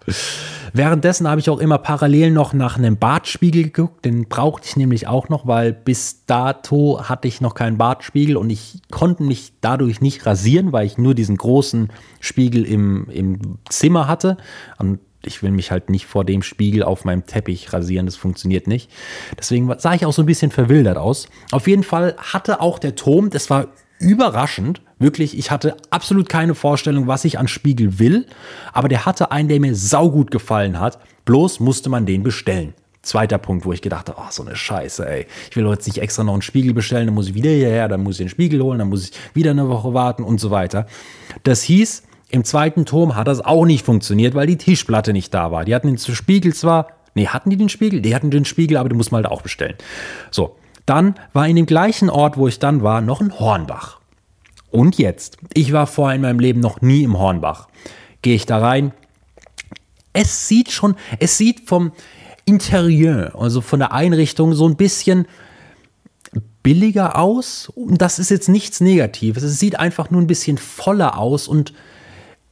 [0.72, 4.04] Währenddessen habe ich auch immer parallel noch nach einem Bartspiegel geguckt.
[4.04, 8.50] Den brauchte ich nämlich auch noch, weil bis dato hatte ich noch keinen Bartspiegel und
[8.50, 11.88] ich konnte mich dadurch nicht rasieren, weil ich nur diesen großen
[12.20, 14.36] Spiegel im, im Zimmer hatte.
[14.78, 18.66] Und ich will mich halt nicht vor dem Spiegel auf meinem Teppich rasieren, das funktioniert
[18.66, 18.90] nicht.
[19.38, 21.28] Deswegen sah ich auch so ein bisschen verwildert aus.
[21.50, 23.68] Auf jeden Fall hatte auch der Turm, das war
[24.00, 24.82] überraschend.
[24.98, 28.26] Wirklich, ich hatte absolut keine Vorstellung, was ich an Spiegel will,
[28.72, 30.98] aber der hatte einen, der mir saugut gefallen hat.
[31.24, 32.74] Bloß musste man den bestellen.
[33.02, 35.26] Zweiter Punkt, wo ich gedacht habe, oh, so eine Scheiße, ey.
[35.50, 38.02] Ich will jetzt nicht extra noch einen Spiegel bestellen, dann muss ich wieder hierher, dann
[38.02, 40.86] muss ich den Spiegel holen, dann muss ich wieder eine Woche warten und so weiter.
[41.44, 45.50] Das hieß, Im zweiten Turm hat das auch nicht funktioniert, weil die Tischplatte nicht da
[45.50, 45.64] war.
[45.64, 48.00] Die hatten den Spiegel zwar, nee, hatten die den Spiegel?
[48.00, 49.74] Die hatten den Spiegel, aber den muss man halt auch bestellen.
[50.30, 50.54] So,
[50.90, 54.00] dann war in dem gleichen Ort, wo ich dann war, noch ein Hornbach.
[54.70, 57.68] Und jetzt, ich war vorher in meinem Leben noch nie im Hornbach.
[58.22, 58.92] Gehe ich da rein.
[60.12, 61.92] Es sieht schon, es sieht vom
[62.44, 65.26] Interieur, also von der Einrichtung so ein bisschen
[66.64, 67.72] billiger aus.
[67.76, 69.44] Das ist jetzt nichts Negatives.
[69.44, 71.72] Es sieht einfach nur ein bisschen voller aus und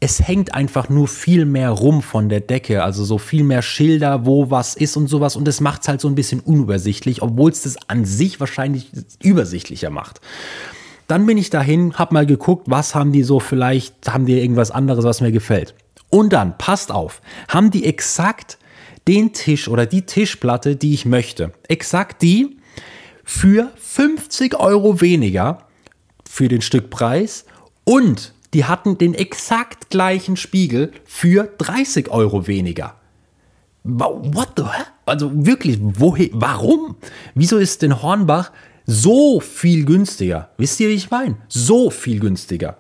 [0.00, 4.26] es hängt einfach nur viel mehr rum von der Decke, also so viel mehr Schilder,
[4.26, 5.34] wo was ist und sowas.
[5.34, 8.90] Und das macht es halt so ein bisschen unübersichtlich, obwohl es das an sich wahrscheinlich
[9.22, 10.20] übersichtlicher macht.
[11.08, 14.70] Dann bin ich dahin, hab mal geguckt, was haben die so, vielleicht haben die irgendwas
[14.70, 15.74] anderes, was mir gefällt.
[16.10, 18.58] Und dann, passt auf, haben die exakt
[19.08, 21.52] den Tisch oder die Tischplatte, die ich möchte.
[21.66, 22.58] Exakt die
[23.24, 25.66] für 50 Euro weniger
[26.28, 27.46] für den Stückpreis
[27.84, 32.94] und die hatten den exakt gleichen Spiegel für 30 Euro weniger.
[33.84, 34.86] What the hell?
[35.06, 36.96] Also wirklich, woher, warum?
[37.34, 38.52] Wieso ist denn Hornbach
[38.90, 40.48] so viel günstiger.
[40.56, 41.36] Wisst ihr, wie ich meine?
[41.48, 42.78] So viel günstiger.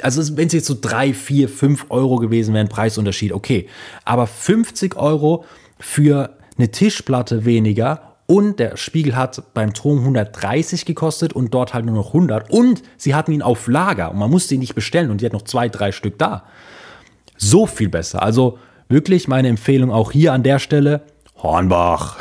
[0.00, 3.68] Also wenn es jetzt so 3, 4, 5 Euro gewesen wäre, ein Preisunterschied, okay.
[4.04, 5.44] Aber 50 Euro
[5.80, 11.84] für eine Tischplatte weniger und der Spiegel hat beim Turm 130 gekostet und dort halt
[11.84, 15.10] nur noch 100 und sie hatten ihn auf Lager und man musste ihn nicht bestellen
[15.10, 16.44] und die hat noch zwei, drei Stück da.
[17.36, 18.22] So viel besser.
[18.22, 18.56] Also
[18.88, 21.02] wirklich meine Empfehlung auch hier an der Stelle,
[21.42, 22.18] Hornbach.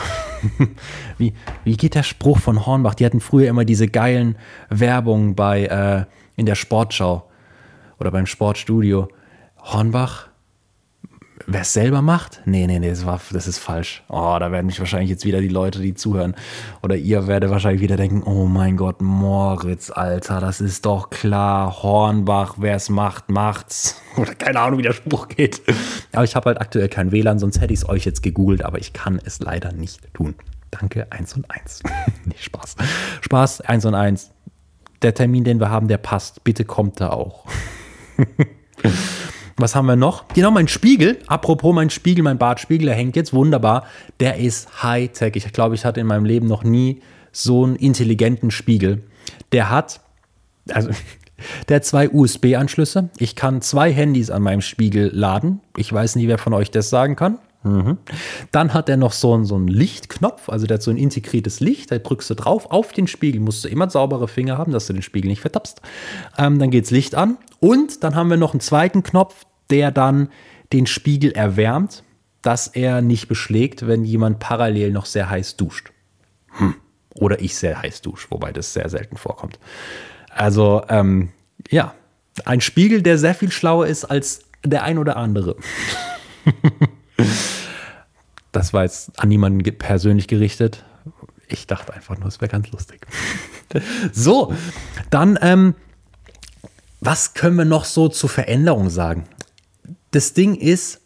[1.19, 2.95] wie, wie geht der Spruch von Hornbach?
[2.95, 4.35] Die hatten früher immer diese geilen
[4.69, 6.05] Werbungen bei äh,
[6.37, 7.29] in der Sportschau
[7.99, 9.09] oder beim Sportstudio.
[9.59, 10.28] Hornbach,
[11.51, 12.41] wer es selber macht?
[12.45, 14.03] Nee, nee, nee, das, war, das ist falsch.
[14.07, 16.35] Oh, da werden mich wahrscheinlich jetzt wieder die Leute, die zuhören,
[16.83, 21.81] oder ihr werdet wahrscheinlich wieder denken, oh mein Gott, Moritz, Alter, das ist doch klar,
[21.81, 24.01] Hornbach, wer es macht, macht's.
[24.17, 25.61] Oder keine Ahnung, wie der Spruch geht.
[26.11, 28.79] Aber ich habe halt aktuell kein WLAN, sonst hätte ich es euch jetzt gegoogelt, aber
[28.79, 30.35] ich kann es leider nicht tun.
[30.71, 31.83] Danke, 1 und 1.
[32.25, 32.75] nee, Spaß.
[33.21, 34.31] Spaß, 1 und 1.
[35.01, 36.43] Der Termin, den wir haben, der passt.
[36.43, 37.45] Bitte kommt da auch.
[39.59, 40.25] Was haben wir noch?
[40.29, 41.19] Genau, mein Spiegel.
[41.27, 43.85] Apropos mein Spiegel, mein Bartspiegel, der hängt jetzt wunderbar.
[44.21, 45.35] Der ist Hightech.
[45.35, 47.01] Ich glaube, ich hatte in meinem Leben noch nie
[47.33, 49.03] so einen intelligenten Spiegel.
[49.51, 49.99] Der hat,
[50.69, 50.91] also,
[51.67, 53.09] der hat zwei USB-Anschlüsse.
[53.17, 55.59] Ich kann zwei Handys an meinem Spiegel laden.
[55.75, 57.39] Ich weiß nicht, wer von euch das sagen kann.
[57.63, 57.97] Mhm.
[58.51, 61.59] Dann hat er noch so einen, so einen Lichtknopf, also der hat so ein integriertes
[61.59, 64.87] Licht, da drückst du drauf, auf den Spiegel musst du immer saubere Finger haben, dass
[64.87, 65.81] du den Spiegel nicht vertappst.
[66.37, 70.29] Ähm, dann geht's Licht an und dann haben wir noch einen zweiten Knopf, der dann
[70.73, 72.03] den Spiegel erwärmt,
[72.41, 75.91] dass er nicht beschlägt, wenn jemand parallel noch sehr heiß duscht.
[76.51, 76.75] Hm.
[77.15, 79.59] Oder ich sehr heiß dusche, wobei das sehr selten vorkommt.
[80.29, 81.29] Also, ähm,
[81.69, 81.93] ja,
[82.45, 85.55] ein Spiegel, der sehr viel schlauer ist als der ein oder andere.
[88.51, 90.85] das war jetzt an niemanden persönlich gerichtet.
[91.47, 93.05] Ich dachte einfach nur, es wäre ganz lustig.
[94.11, 94.53] so,
[95.09, 95.75] dann, ähm,
[97.01, 99.25] was können wir noch so zur Veränderung sagen?
[100.11, 101.01] Das Ding ist,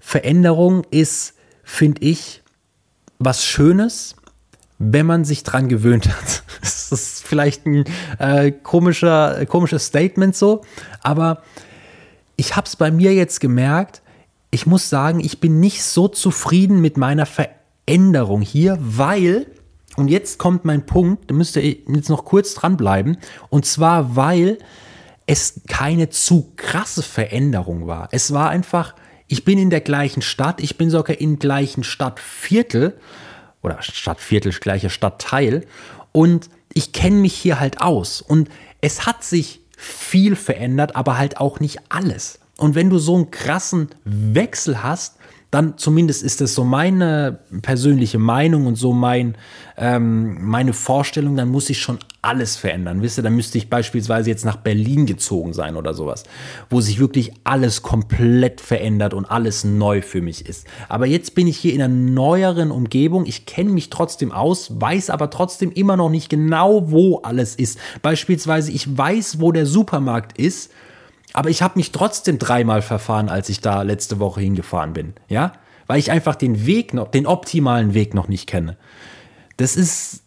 [0.00, 2.42] Veränderung ist, finde ich,
[3.18, 4.16] was Schönes,
[4.78, 6.42] wenn man sich dran gewöhnt hat.
[6.62, 7.84] Das ist vielleicht ein
[8.18, 10.60] äh, komischer, komisches Statement so,
[11.00, 11.42] aber
[12.36, 14.02] ich habe es bei mir jetzt gemerkt,
[14.50, 19.46] ich muss sagen, ich bin nicht so zufrieden mit meiner Veränderung hier, weil,
[19.96, 23.16] und jetzt kommt mein Punkt, da müsst ihr jetzt noch kurz dranbleiben,
[23.48, 24.58] und zwar, weil
[25.32, 28.10] es keine zu krasse Veränderung war.
[28.12, 28.94] Es war einfach,
[29.28, 33.00] ich bin in der gleichen Stadt, ich bin sogar im gleichen Stadtviertel
[33.62, 35.64] oder Stadtviertel, gleicher Stadtteil
[36.12, 38.50] und ich kenne mich hier halt aus und
[38.82, 42.38] es hat sich viel verändert, aber halt auch nicht alles.
[42.58, 45.16] Und wenn du so einen krassen Wechsel hast,
[45.52, 49.36] dann zumindest ist das so meine persönliche Meinung und so mein,
[49.76, 53.02] ähm, meine Vorstellung, dann muss ich schon alles verändern.
[53.02, 56.22] Wisst ihr, dann müsste ich beispielsweise jetzt nach Berlin gezogen sein oder sowas,
[56.70, 60.66] wo sich wirklich alles komplett verändert und alles neu für mich ist.
[60.88, 63.26] Aber jetzt bin ich hier in einer neueren Umgebung.
[63.26, 67.78] Ich kenne mich trotzdem aus, weiß aber trotzdem immer noch nicht genau, wo alles ist.
[68.00, 70.70] Beispielsweise, ich weiß, wo der Supermarkt ist
[71.32, 75.14] aber ich habe mich trotzdem dreimal verfahren, als ich da letzte Woche hingefahren bin.
[75.28, 75.52] Ja?
[75.86, 78.76] Weil ich einfach den Weg noch, den optimalen Weg noch nicht kenne.
[79.56, 80.22] Das ist,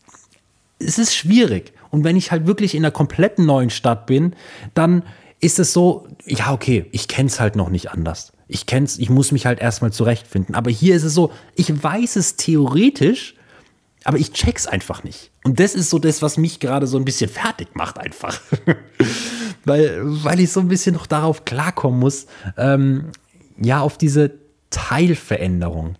[0.79, 1.73] es ist schwierig.
[1.91, 4.35] Und wenn ich halt wirklich in einer kompletten neuen Stadt bin,
[4.73, 5.03] dann
[5.39, 8.33] ist es so, ja, okay, ich kenne es halt noch nicht anders.
[8.47, 10.55] Ich kenn's, ich muss mich halt erstmal zurechtfinden.
[10.55, 13.35] Aber hier ist es so, ich weiß es theoretisch,
[14.03, 15.31] aber ich check's einfach nicht.
[15.43, 18.39] Und das ist so das, was mich gerade so ein bisschen fertig macht, einfach.
[19.65, 23.11] weil, weil ich so ein bisschen noch darauf klarkommen muss, ähm,
[23.57, 24.31] ja, auf diese
[24.69, 25.95] Teilveränderung.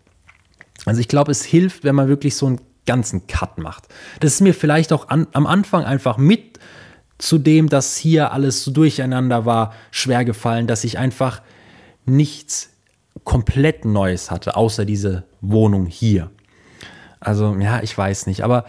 [0.85, 3.87] Also ich glaube, es hilft, wenn man wirklich so einen ganzen Cut macht.
[4.19, 6.59] Das ist mir vielleicht auch an, am Anfang einfach mit
[7.17, 11.41] zu dem, dass hier alles so durcheinander war, schwer gefallen, dass ich einfach
[12.05, 12.71] nichts
[13.23, 16.29] komplett Neues hatte, außer diese Wohnung hier.
[17.19, 18.65] Also ja, ich weiß nicht, aber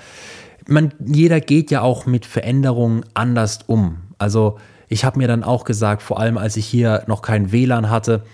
[0.67, 3.99] man, jeder geht ja auch mit Veränderungen anders um.
[4.19, 7.91] Also ich habe mir dann auch gesagt, vor allem als ich hier noch kein WLAN
[7.91, 8.25] hatte,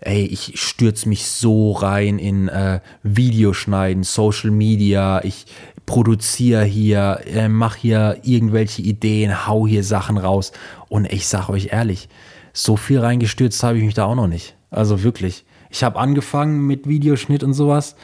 [0.00, 5.46] ey, ich stürze mich so rein in äh, Videoschneiden, Social Media, ich
[5.86, 10.52] produziere hier, äh, mache hier irgendwelche Ideen, hau hier Sachen raus.
[10.88, 12.08] Und ich sage euch ehrlich,
[12.52, 14.56] so viel reingestürzt habe ich mich da auch noch nicht.
[14.70, 15.44] Also wirklich.
[15.70, 17.96] Ich habe angefangen mit Videoschnitt und sowas,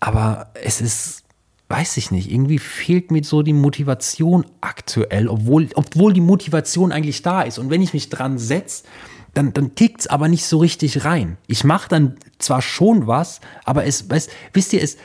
[0.00, 1.23] aber es ist
[1.68, 7.22] weiß ich nicht, irgendwie fehlt mir so die Motivation aktuell, obwohl, obwohl die Motivation eigentlich
[7.22, 7.58] da ist.
[7.58, 8.84] Und wenn ich mich dran setze,
[9.32, 11.36] dann, dann tickt es aber nicht so richtig rein.
[11.46, 14.96] Ich mache dann zwar schon was, aber es, weißt, wisst ihr, es,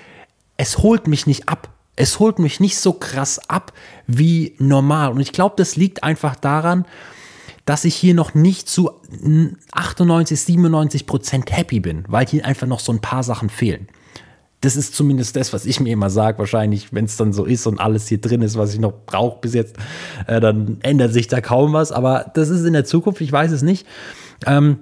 [0.57, 1.69] es holt mich nicht ab.
[1.95, 3.73] Es holt mich nicht so krass ab
[4.07, 5.11] wie normal.
[5.11, 6.85] Und ich glaube, das liegt einfach daran,
[7.65, 8.91] dass ich hier noch nicht zu
[9.71, 13.87] 98, 97 Prozent happy bin, weil hier einfach noch so ein paar Sachen fehlen.
[14.61, 16.37] Das ist zumindest das, was ich mir immer sage.
[16.39, 19.39] Wahrscheinlich, wenn es dann so ist und alles hier drin ist, was ich noch brauche
[19.39, 19.77] bis jetzt,
[20.27, 21.91] äh, dann ändert sich da kaum was.
[21.91, 23.87] Aber das ist in der Zukunft, ich weiß es nicht.
[24.45, 24.79] Ähm,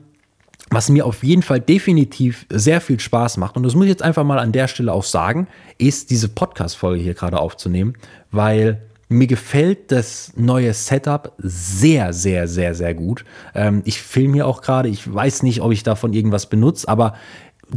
[0.69, 4.03] was mir auf jeden Fall definitiv sehr viel Spaß macht, und das muss ich jetzt
[4.03, 7.93] einfach mal an der Stelle auch sagen, ist diese Podcast-Folge hier gerade aufzunehmen,
[8.31, 13.23] weil mir gefällt das neue Setup sehr, sehr, sehr, sehr gut.
[13.55, 17.13] Ähm, ich filme hier auch gerade, ich weiß nicht, ob ich davon irgendwas benutze, aber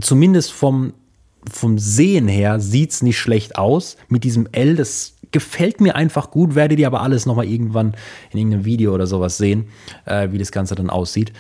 [0.01, 0.93] zumindest vom
[1.51, 3.97] vom Sehen her sieht es nicht schlecht aus.
[4.09, 6.55] Mit diesem L, das gefällt mir einfach gut.
[6.55, 7.95] Werdet ihr aber alles nochmal irgendwann
[8.31, 9.69] in irgendeinem Video oder sowas sehen,
[10.05, 11.33] äh, wie das Ganze dann aussieht.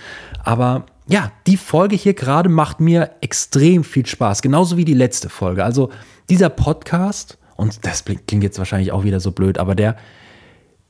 [0.44, 4.42] Aber ja, die Folge hier gerade macht mir extrem viel Spaß.
[4.42, 5.64] Genauso wie die letzte Folge.
[5.64, 5.90] Also
[6.28, 9.96] dieser Podcast, und das klingt jetzt wahrscheinlich auch wieder so blöd, aber der,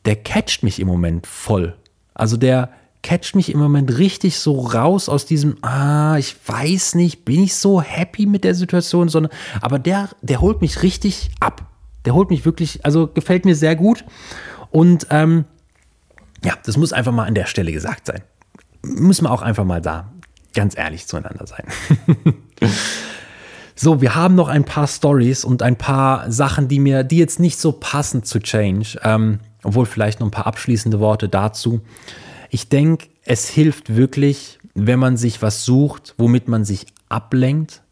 [0.05, 1.75] der catcht mich im Moment voll.
[2.13, 2.71] Also der,
[3.03, 7.55] catcht mich im Moment richtig so raus aus diesem, ah, ich weiß nicht, bin ich
[7.55, 11.67] so happy mit der Situation, sondern, aber der, der holt mich richtig ab.
[12.05, 14.05] Der holt mich wirklich, also gefällt mir sehr gut.
[14.71, 15.45] Und ähm,
[16.45, 18.23] ja, das muss einfach mal an der Stelle gesagt sein.
[18.83, 20.11] Müssen wir auch einfach mal da
[20.55, 21.65] ganz ehrlich zueinander sein.
[23.75, 27.41] so, wir haben noch ein paar Stories und ein paar Sachen, die mir, die jetzt
[27.41, 31.81] nicht so passen zu Change, ähm, obwohl vielleicht noch ein paar abschließende Worte dazu.
[32.51, 37.83] Ich denke, es hilft wirklich, wenn man sich was sucht, womit man sich ablenkt.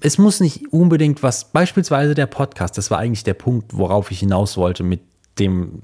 [0.00, 4.20] Es muss nicht unbedingt was, beispielsweise der Podcast, das war eigentlich der Punkt, worauf ich
[4.20, 5.00] hinaus wollte mit
[5.38, 5.80] dem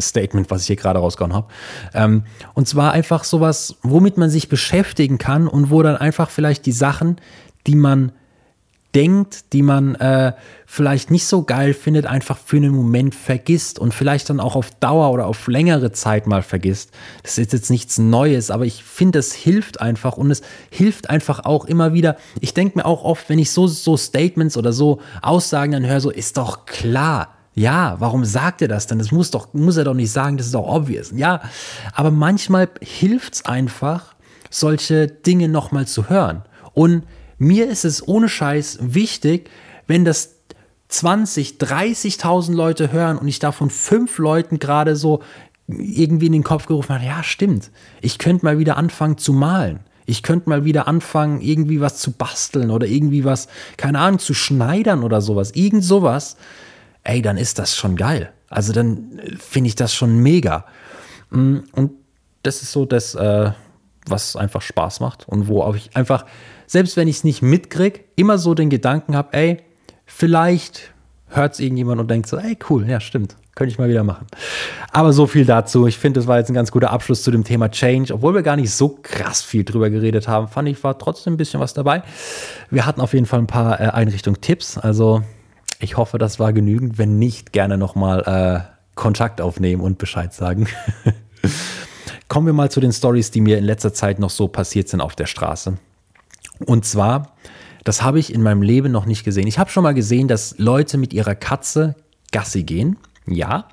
[0.00, 1.48] Statement, was ich hier gerade rausgehauen habe.
[1.94, 2.24] Ähm,
[2.54, 6.72] und zwar einfach sowas, womit man sich beschäftigen kann und wo dann einfach vielleicht die
[6.72, 7.16] Sachen,
[7.66, 8.12] die man
[8.94, 10.32] denkt, die man äh,
[10.66, 14.70] vielleicht nicht so geil findet, einfach für einen Moment vergisst und vielleicht dann auch auf
[14.80, 16.90] Dauer oder auf längere Zeit mal vergisst.
[17.22, 21.44] Das ist jetzt nichts Neues, aber ich finde, es hilft einfach und es hilft einfach
[21.44, 22.16] auch immer wieder.
[22.40, 26.00] Ich denke mir auch oft, wenn ich so, so Statements oder so Aussagen dann höre,
[26.00, 27.34] so ist doch klar.
[27.54, 28.98] Ja, warum sagt er das denn?
[28.98, 31.12] Das muss doch, muss er doch nicht sagen, das ist doch obvious.
[31.14, 31.42] Ja,
[31.92, 34.14] aber manchmal hilft es einfach,
[34.48, 36.42] solche Dinge nochmal zu hören.
[36.72, 37.02] Und
[37.38, 39.50] mir ist es ohne Scheiß wichtig,
[39.86, 40.36] wenn das
[40.88, 45.22] 20, 30.000 Leute hören und ich davon fünf Leuten gerade so
[45.66, 47.70] irgendwie in den Kopf gerufen habe, ja, stimmt,
[48.00, 49.80] ich könnte mal wieder anfangen zu malen.
[50.06, 53.46] Ich könnte mal wieder anfangen, irgendwie was zu basteln oder irgendwie was,
[53.76, 55.50] keine Ahnung, zu schneidern oder sowas.
[55.50, 56.38] Irgend sowas.
[57.04, 58.32] Ey, dann ist das schon geil.
[58.48, 60.64] Also dann finde ich das schon mega.
[61.28, 61.90] Mm, und
[62.42, 63.52] das ist so das, äh,
[64.10, 66.24] was einfach Spaß macht und wo ich einfach
[66.68, 69.56] selbst wenn ich es nicht mitkriege, immer so den Gedanken habe, ey,
[70.04, 70.92] vielleicht
[71.28, 74.26] hört es irgendjemand und denkt so, ey, cool, ja, stimmt, könnte ich mal wieder machen.
[74.92, 75.86] Aber so viel dazu.
[75.86, 78.14] Ich finde, das war jetzt ein ganz guter Abschluss zu dem Thema Change.
[78.14, 81.36] Obwohl wir gar nicht so krass viel drüber geredet haben, fand ich, war trotzdem ein
[81.38, 82.02] bisschen was dabei.
[82.70, 84.78] Wir hatten auf jeden Fall ein paar äh, Einrichtung-Tipps.
[84.78, 85.22] Also
[85.80, 86.98] ich hoffe, das war genügend.
[86.98, 90.68] Wenn nicht, gerne nochmal äh, Kontakt aufnehmen und Bescheid sagen.
[92.28, 95.00] Kommen wir mal zu den Stories, die mir in letzter Zeit noch so passiert sind
[95.00, 95.78] auf der Straße.
[96.66, 97.34] Und zwar,
[97.84, 99.46] das habe ich in meinem Leben noch nicht gesehen.
[99.46, 101.94] Ich habe schon mal gesehen, dass Leute mit ihrer Katze
[102.30, 102.98] Gassi gehen.
[103.26, 103.68] Ja.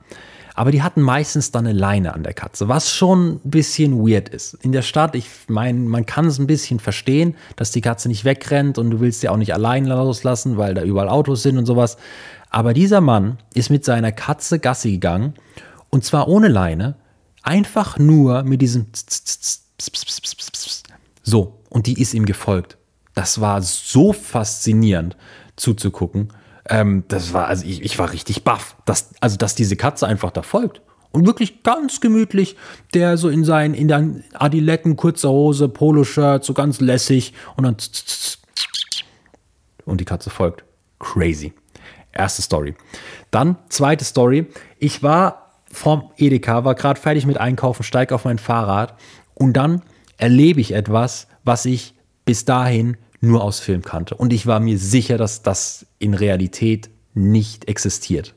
[0.54, 4.30] Aber die hatten meistens dann eine Leine an der Katze, was schon ein bisschen weird
[4.30, 4.54] ist.
[4.54, 8.24] In der Stadt, ich meine, man kann es ein bisschen verstehen, dass die Katze nicht
[8.24, 11.66] wegrennt und du willst sie auch nicht allein loslassen, weil da überall Autos sind und
[11.66, 11.98] sowas.
[12.50, 15.34] Aber dieser Mann ist mit seiner Katze Gassi gegangen
[15.90, 16.96] und zwar ohne Leine,
[17.46, 18.88] Einfach nur mit diesem
[21.22, 22.78] so, und die ist ihm gefolgt.
[23.14, 25.16] Das war so faszinierend
[25.56, 26.34] zuzugucken.
[26.68, 30.32] Ähm, das war, also ich, ich war richtig baff, dass, also dass diese Katze einfach
[30.32, 30.82] da folgt.
[31.12, 32.58] Und wirklich ganz gemütlich,
[32.94, 37.78] der so in seinen, in den Adiletten, kurzer Hose, Poloshirt, so ganz lässig und dann
[39.86, 40.64] und die Katze folgt.
[41.00, 41.54] Crazy.
[42.12, 42.76] Erste Story.
[43.32, 44.48] Dann zweite Story.
[44.80, 45.45] Ich war
[45.76, 48.96] vom Edeka, war gerade fertig mit Einkaufen, steige auf mein Fahrrad
[49.34, 49.82] und dann
[50.18, 54.16] erlebe ich etwas, was ich bis dahin nur aus Film kannte.
[54.16, 58.36] Und ich war mir sicher, dass das in Realität nicht existiert.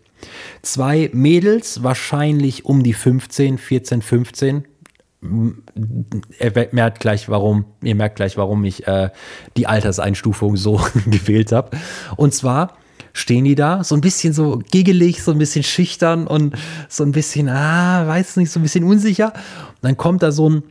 [0.63, 4.65] Zwei Mädels, wahrscheinlich um die 15, 14, 15.
[5.21, 9.11] Ihr merkt gleich, warum, ihr merkt gleich, warum ich äh,
[9.57, 11.77] die Alterseinstufung so gewählt habe.
[12.17, 12.77] Und zwar
[13.19, 16.55] stehen die da, so ein bisschen so giggelig, so ein bisschen schüchtern und
[16.89, 19.33] so ein bisschen, ah, weiß nicht, so ein bisschen unsicher.
[19.35, 20.63] Und dann kommt da so ein,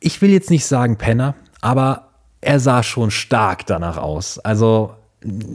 [0.00, 2.08] ich will jetzt nicht sagen Penner, aber
[2.40, 4.38] er sah schon stark danach aus.
[4.38, 4.94] Also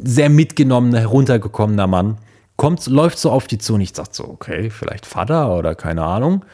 [0.03, 2.18] sehr mitgenommener, heruntergekommener Mann.
[2.55, 6.03] Kommt, läuft so auf die zu und ich sag so, okay, vielleicht Vater oder keine
[6.03, 6.45] Ahnung.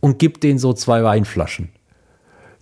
[0.00, 1.70] Und gibt denen so zwei Weinflaschen.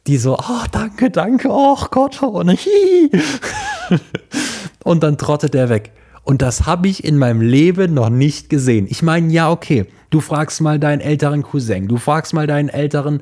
[0.07, 2.57] Die so, oh, danke, danke, oh Gott, ne,
[4.87, 5.91] Und dann trottet er weg.
[6.23, 8.87] Und das habe ich in meinem Leben noch nicht gesehen.
[8.89, 13.21] Ich meine, ja, okay, du fragst mal deinen älteren Cousin, du fragst mal deinen älteren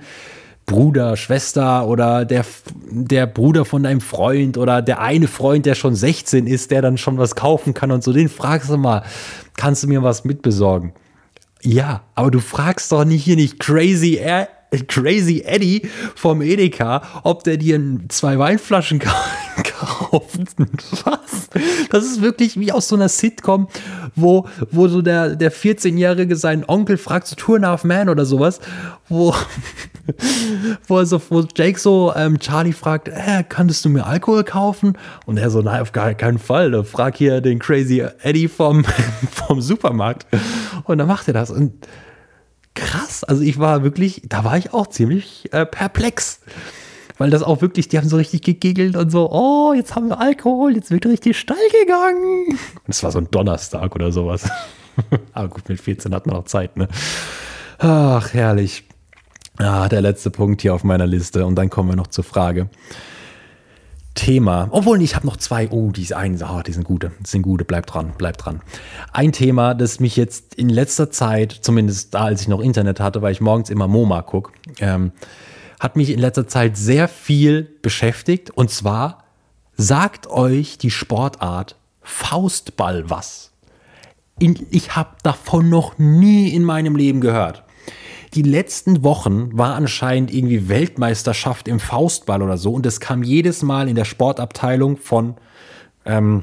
[0.67, 2.45] Bruder, Schwester oder der,
[2.91, 6.99] der Bruder von deinem Freund oder der eine Freund, der schon 16 ist, der dann
[6.99, 9.03] schon was kaufen kann und so, den fragst du mal,
[9.57, 10.93] kannst du mir was mitbesorgen?
[11.63, 14.51] Ja, aber du fragst doch nicht hier nicht Crazy, er
[14.87, 19.01] Crazy Eddie vom Edeka, ob der dir zwei Weinflaschen.
[21.05, 21.51] Was?
[21.91, 23.69] Das ist wirklich wie aus so einer Sitcom,
[24.15, 28.61] wo, wo so der, der 14-Jährige seinen Onkel fragt, so a Half Man oder sowas,
[29.09, 29.35] wo,
[30.87, 34.99] wo, so, wo Jake so ähm, Charlie fragt, äh, könntest du mir Alkohol kaufen?
[35.27, 36.85] Und er so, nein, auf gar keinen Fall.
[36.85, 38.85] Frag hier den Crazy Eddie vom,
[39.31, 40.27] vom Supermarkt.
[40.85, 41.51] Und dann macht er das.
[41.51, 41.87] Und
[42.75, 43.25] krass.
[43.25, 46.41] Also ich war wirklich, da war ich auch ziemlich äh, perplex.
[47.17, 50.21] Weil das auch wirklich, die haben so richtig gegiggelt und so, oh, jetzt haben wir
[50.21, 52.47] Alkohol, jetzt wird richtig steil gegangen.
[52.49, 54.49] Und es war so ein Donnerstag oder sowas.
[55.33, 56.89] Aber gut, mit 14 hat man auch Zeit, ne?
[57.79, 58.85] Ach, herrlich.
[59.59, 61.47] Ah, der letzte Punkt hier auf meiner Liste.
[61.47, 62.69] Und dann kommen wir noch zur Frage.
[64.15, 67.43] Thema, obwohl ich habe noch zwei, oh, die, einen, oh, die sind gute, die sind
[67.43, 68.61] gute, bleib dran, bleib dran.
[69.13, 73.23] Ein Thema, das mich jetzt in letzter Zeit, zumindest da, als ich noch Internet hatte,
[73.23, 75.11] weil ich morgens immer MoMA gucke, ähm,
[75.85, 78.51] hat mich in letzter Zeit sehr viel beschäftigt.
[78.51, 79.25] Und zwar
[79.77, 83.53] sagt euch die Sportart Faustball was.
[84.41, 87.65] In, ich habe davon noch nie in meinem Leben gehört
[88.35, 93.63] die letzten Wochen war anscheinend irgendwie Weltmeisterschaft im Faustball oder so und es kam jedes
[93.63, 95.37] Mal in der Sportabteilung von
[96.05, 96.43] ähm,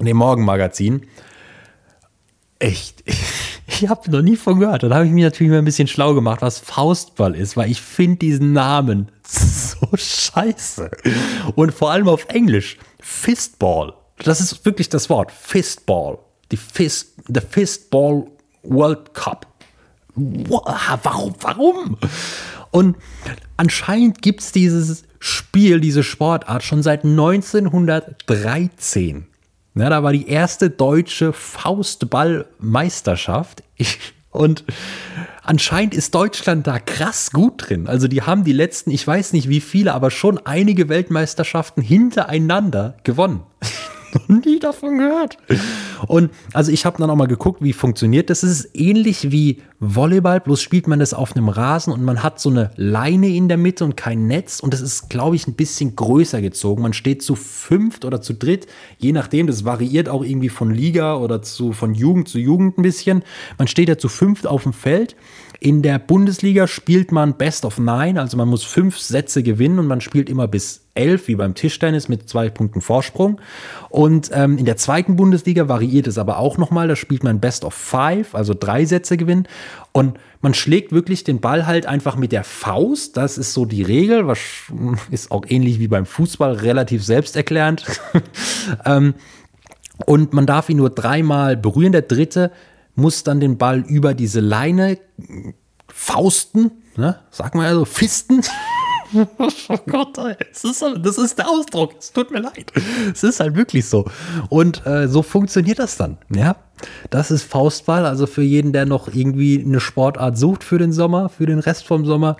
[0.00, 1.06] dem Morgenmagazin.
[2.58, 3.04] Echt,
[3.84, 4.82] ich, habe noch nie von gehört.
[4.82, 7.80] Dann habe ich mich natürlich mal ein bisschen schlau gemacht, was Faustball ist, weil ich
[7.80, 10.90] finde diesen Namen so scheiße.
[11.54, 12.76] Und vor allem auf Englisch.
[13.00, 13.94] Fistball.
[14.18, 15.32] Das ist wirklich das Wort.
[15.32, 16.18] Fistball.
[16.52, 18.26] Die Fist, the Fistball
[18.62, 19.46] World Cup
[20.14, 21.96] warum, warum?
[22.70, 22.96] Und
[23.56, 29.26] anscheinend gibt es dieses Spiel, diese Sportart schon seit 1913.
[29.74, 33.62] Ja, da war die erste deutsche Faustballmeisterschaft.
[34.30, 34.64] Und
[35.42, 37.86] anscheinend ist Deutschland da krass gut drin.
[37.86, 42.96] Also die haben die letzten, ich weiß nicht wie viele, aber schon einige Weltmeisterschaften hintereinander
[43.02, 43.42] gewonnen
[44.28, 45.38] noch nie davon gehört.
[46.06, 48.42] Und also ich habe dann auch mal geguckt, wie funktioniert das.
[48.42, 52.38] Es ist ähnlich wie Volleyball, bloß spielt man das auf einem Rasen und man hat
[52.38, 55.54] so eine Leine in der Mitte und kein Netz und das ist, glaube ich, ein
[55.54, 56.82] bisschen größer gezogen.
[56.82, 58.66] Man steht zu fünft oder zu dritt,
[58.98, 62.82] je nachdem, das variiert auch irgendwie von Liga oder zu, von Jugend zu Jugend ein
[62.82, 63.22] bisschen.
[63.56, 65.16] Man steht ja zu fünft auf dem Feld.
[65.60, 69.86] In der Bundesliga spielt man Best of Nine, also man muss fünf Sätze gewinnen und
[69.86, 73.40] man spielt immer bis elf, wie beim Tischtennis mit zwei Punkten Vorsprung.
[73.88, 76.88] Und ähm, in der zweiten Bundesliga variiert es aber auch nochmal.
[76.88, 79.48] Da spielt man Best of Five, also drei Sätze gewinnen.
[79.92, 83.16] Und man schlägt wirklich den Ball halt einfach mit der Faust.
[83.16, 84.26] Das ist so die Regel.
[84.26, 84.38] Was
[85.10, 87.84] ist auch ähnlich wie beim Fußball relativ selbsterklärend.
[88.84, 89.14] ähm,
[90.06, 91.92] und man darf ihn nur dreimal berühren.
[91.92, 92.52] Der dritte
[92.94, 94.98] muss dann den Ball über diese Leine
[95.88, 97.18] fausten, ne?
[97.30, 98.42] sag mal also, fisten.
[99.68, 100.18] oh Gott,
[100.52, 101.94] es ist, das ist der Ausdruck.
[101.98, 102.72] Es tut mir leid.
[103.12, 104.04] Es ist halt wirklich so.
[104.48, 106.18] Und äh, so funktioniert das dann.
[106.34, 106.56] Ja,
[107.10, 108.06] das ist Faustball.
[108.06, 111.86] Also für jeden, der noch irgendwie eine Sportart sucht für den Sommer, für den Rest
[111.86, 112.36] vom Sommer,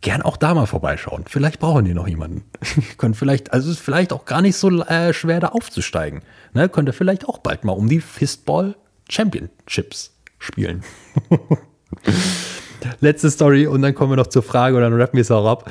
[0.00, 1.24] gern auch da mal vorbeischauen.
[1.26, 2.44] Vielleicht brauchen die noch jemanden.
[2.98, 6.22] Können vielleicht, also ist vielleicht auch gar nicht so äh, schwer da aufzusteigen.
[6.52, 6.68] Ne?
[6.68, 8.76] Könnt ihr vielleicht auch bald mal um die Fistball
[9.08, 10.82] Championships spielen.
[13.00, 15.46] Letzte Story und dann kommen wir noch zur Frage und dann rappen wir es auch
[15.46, 15.70] ab.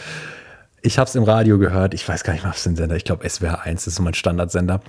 [0.86, 3.06] Ich habe es im Radio gehört, ich weiß gar nicht, was für ein Sender, ich
[3.06, 4.82] glaube SWR 1 ist so mein Standardsender.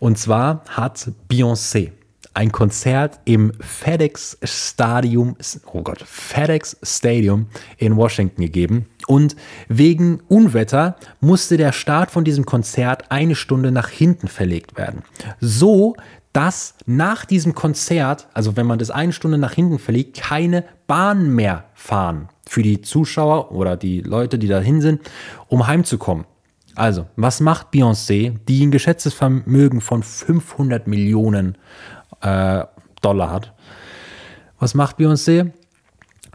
[0.00, 1.92] Und zwar hat Beyoncé
[2.34, 5.36] ein Konzert im FedEx Stadium,
[5.72, 7.46] oh Gott, FedEx Stadium
[7.78, 8.86] in Washington gegeben.
[9.06, 9.36] Und
[9.68, 15.04] wegen Unwetter musste der Start von diesem Konzert eine Stunde nach hinten verlegt werden.
[15.38, 15.94] So,
[16.32, 21.32] dass nach diesem Konzert, also wenn man das eine Stunde nach hinten verlegt, keine Bahn
[21.32, 25.00] mehr fahren für die Zuschauer oder die Leute, die dahin sind,
[25.48, 26.24] um heimzukommen.
[26.76, 31.58] Also, was macht Beyoncé, die ein geschätztes Vermögen von 500 Millionen
[32.20, 32.64] äh,
[33.02, 33.52] Dollar hat?
[34.60, 35.50] Was macht Beyoncé?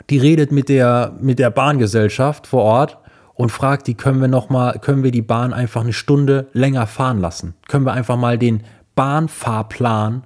[0.10, 2.98] Die redet mit der, mit der Bahngesellschaft vor Ort
[3.36, 6.86] und fragt die, können wir noch mal, können wir die Bahn einfach eine Stunde länger
[6.86, 7.54] fahren lassen?
[7.70, 8.64] Können wir einfach mal den
[8.96, 10.24] Bahnfahrplan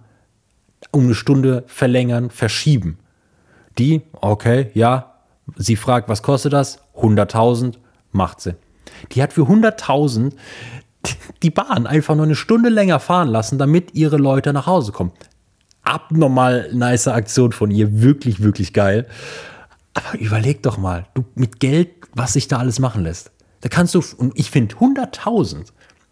[0.90, 2.98] um eine Stunde verlängern, verschieben.
[3.78, 5.13] Die, okay, ja,
[5.56, 6.80] sie fragt, was kostet das?
[6.96, 7.76] 100.000,
[8.12, 8.56] macht sie.
[9.12, 10.34] Die hat für 100.000
[11.42, 15.12] die Bahn einfach nur eine Stunde länger fahren lassen, damit ihre Leute nach Hause kommen.
[15.84, 19.08] Abnormal nice Aktion von ihr, wirklich, wirklich geil.
[19.94, 23.32] Aber überleg doch mal, du mit Geld, was sich da alles machen lässt.
[23.62, 25.68] Da kannst du, und ich finde 100.000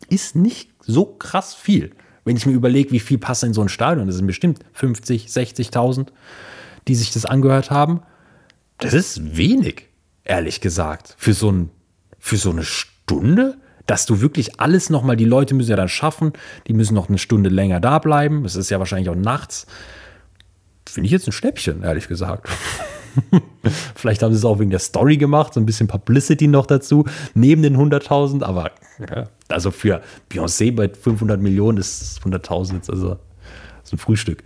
[0.09, 1.91] ist nicht so krass viel.
[2.25, 5.27] Wenn ich mir überlege, wie viel passen in so ein Stadion, das sind bestimmt 50,
[5.27, 6.07] 60.000,
[6.88, 8.01] die sich das angehört haben.
[8.82, 9.88] Das ist wenig,
[10.23, 11.69] ehrlich gesagt, für so, ein,
[12.19, 16.34] für so eine Stunde, dass du wirklich alles nochmal, die Leute müssen ja dann schaffen,
[16.67, 18.43] die müssen noch eine Stunde länger da bleiben.
[18.43, 19.67] Es ist ja wahrscheinlich auch nachts.
[20.89, 22.49] Finde ich jetzt ein Schnäppchen, ehrlich gesagt.
[23.95, 27.05] Vielleicht haben sie es auch wegen der Story gemacht, so ein bisschen Publicity noch dazu,
[27.36, 30.01] neben den 100.000, aber ja, also für
[30.32, 33.19] Beyoncé bei 500 Millionen ist 100.000 jetzt also
[33.84, 34.43] so ein Frühstück.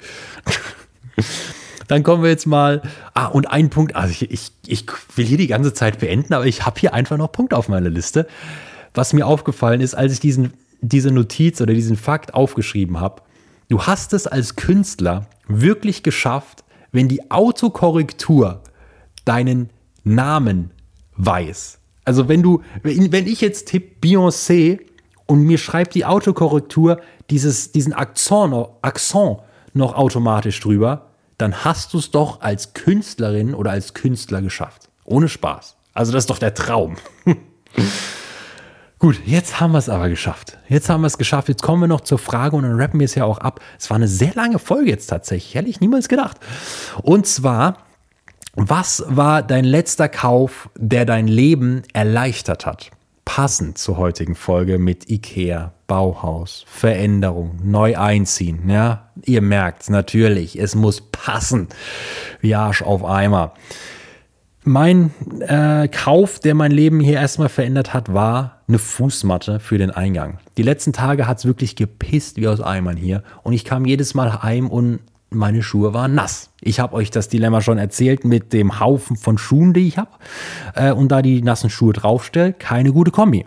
[1.87, 2.81] Dann kommen wir jetzt mal.
[3.13, 3.95] Ah, und ein Punkt.
[3.95, 7.17] Also ich, ich, ich will hier die ganze Zeit beenden, aber ich habe hier einfach
[7.17, 8.27] noch Punkt auf meiner Liste.
[8.93, 13.21] Was mir aufgefallen ist, als ich diesen, diese Notiz oder diesen Fakt aufgeschrieben habe.
[13.69, 18.61] Du hast es als Künstler wirklich geschafft, wenn die Autokorrektur
[19.25, 19.69] deinen
[20.03, 20.71] Namen
[21.17, 21.79] weiß.
[22.05, 24.79] Also wenn du, wenn ich jetzt tippe Beyoncé
[25.25, 29.39] und mir schreibt die Autokorrektur dieses, diesen Akzent, Akzent
[29.73, 34.89] noch automatisch drüber, dann hast du es doch als Künstlerin oder als Künstler geschafft.
[35.03, 35.75] Ohne Spaß.
[35.93, 36.97] Also das ist doch der Traum.
[38.99, 40.57] Gut, jetzt haben wir es aber geschafft.
[40.67, 41.49] Jetzt haben wir es geschafft.
[41.49, 43.59] Jetzt kommen wir noch zur Frage und dann rappen wir es ja auch ab.
[43.77, 45.55] Es war eine sehr lange Folge jetzt tatsächlich.
[45.55, 46.37] Hätte ich niemals gedacht.
[47.03, 47.77] Und zwar,
[48.55, 52.91] was war dein letzter Kauf, der dein Leben erleichtert hat?
[53.25, 58.69] Passend zur heutigen Folge mit IKEA, Bauhaus, Veränderung, neu einziehen.
[58.69, 61.67] Ja, ihr merkt natürlich, es muss passen.
[62.39, 63.53] Wie Arsch auf Eimer.
[64.63, 65.11] Mein
[65.41, 70.39] äh, Kauf, der mein Leben hier erstmal verändert hat, war eine Fußmatte für den Eingang.
[70.57, 73.21] Die letzten Tage hat es wirklich gepisst wie aus Eimern hier.
[73.43, 75.01] Und ich kam jedes Mal heim und
[75.35, 76.49] meine Schuhe waren nass.
[76.61, 80.11] Ich habe euch das Dilemma schon erzählt mit dem Haufen von Schuhen, die ich habe.
[80.73, 83.45] Äh, und da die nassen Schuhe draufstelle, keine gute Kombi.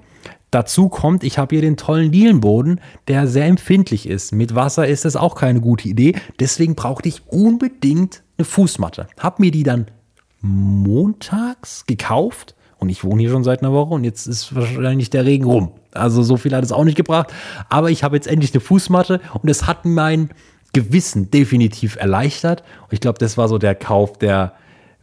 [0.50, 4.32] Dazu kommt, ich habe hier den tollen Dielenboden, der sehr empfindlich ist.
[4.32, 6.14] Mit Wasser ist das auch keine gute Idee.
[6.40, 9.08] Deswegen brauchte ich unbedingt eine Fußmatte.
[9.18, 9.86] Hab mir die dann
[10.40, 15.26] montags gekauft und ich wohne hier schon seit einer Woche und jetzt ist wahrscheinlich der
[15.26, 15.72] Regen rum.
[15.92, 17.32] Also so viel hat es auch nicht gebracht.
[17.68, 20.30] Aber ich habe jetzt endlich eine Fußmatte und es hat mein
[20.78, 22.62] Gewissen definitiv erleichtert.
[22.82, 24.54] Und ich glaube, das war so der Kauf, der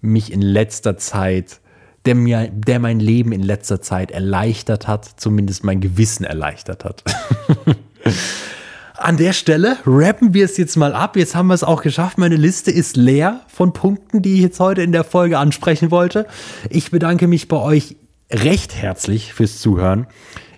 [0.02, 1.60] mich in letzter Zeit,
[2.06, 7.04] der mir, der mein Leben in letzter Zeit erleichtert hat, zumindest mein Gewissen erleichtert hat.
[8.98, 11.18] An der Stelle rappen wir es jetzt mal ab.
[11.18, 12.18] Jetzt haben wir es auch geschafft.
[12.18, 16.26] Meine Liste ist leer von Punkten, die ich jetzt heute in der Folge ansprechen wollte.
[16.70, 17.98] Ich bedanke mich bei euch
[18.32, 20.08] recht herzlich fürs Zuhören.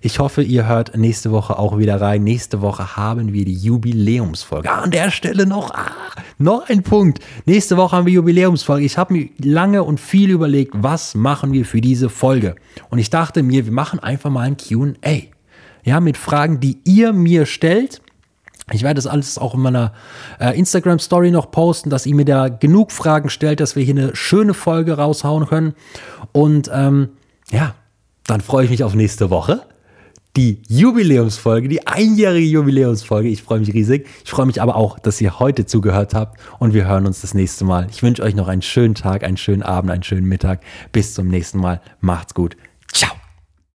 [0.02, 2.24] Ich hoffe, ihr hört nächste Woche auch wieder rein.
[2.24, 4.70] Nächste Woche haben wir die Jubiläumsfolge.
[4.70, 5.92] Ah, an der Stelle noch, ah,
[6.38, 7.20] noch ein Punkt.
[7.46, 8.86] Nächste Woche haben wir Jubiläumsfolge.
[8.86, 12.56] Ich habe mir lange und viel überlegt, was machen wir für diese Folge.
[12.90, 14.96] Und ich dachte mir, wir machen einfach mal ein QA.
[15.84, 18.02] Ja, mit Fragen, die ihr mir stellt
[18.74, 19.94] ich werde das alles auch in meiner
[20.40, 24.16] äh, Instagram-Story noch posten, dass ihr mir da genug Fragen stellt, dass wir hier eine
[24.16, 25.74] schöne Folge raushauen können.
[26.34, 27.10] Und ähm,
[27.50, 27.76] ja,
[28.26, 29.62] dann freue ich mich auf nächste Woche.
[30.36, 33.28] Die Jubiläumsfolge, die einjährige Jubiläumsfolge.
[33.30, 34.08] Ich freue mich riesig.
[34.24, 37.34] Ich freue mich aber auch, dass ihr heute zugehört habt und wir hören uns das
[37.34, 37.88] nächste Mal.
[37.90, 40.62] Ich wünsche euch noch einen schönen Tag, einen schönen Abend, einen schönen Mittag.
[40.92, 41.82] Bis zum nächsten Mal.
[42.02, 42.56] Macht's gut.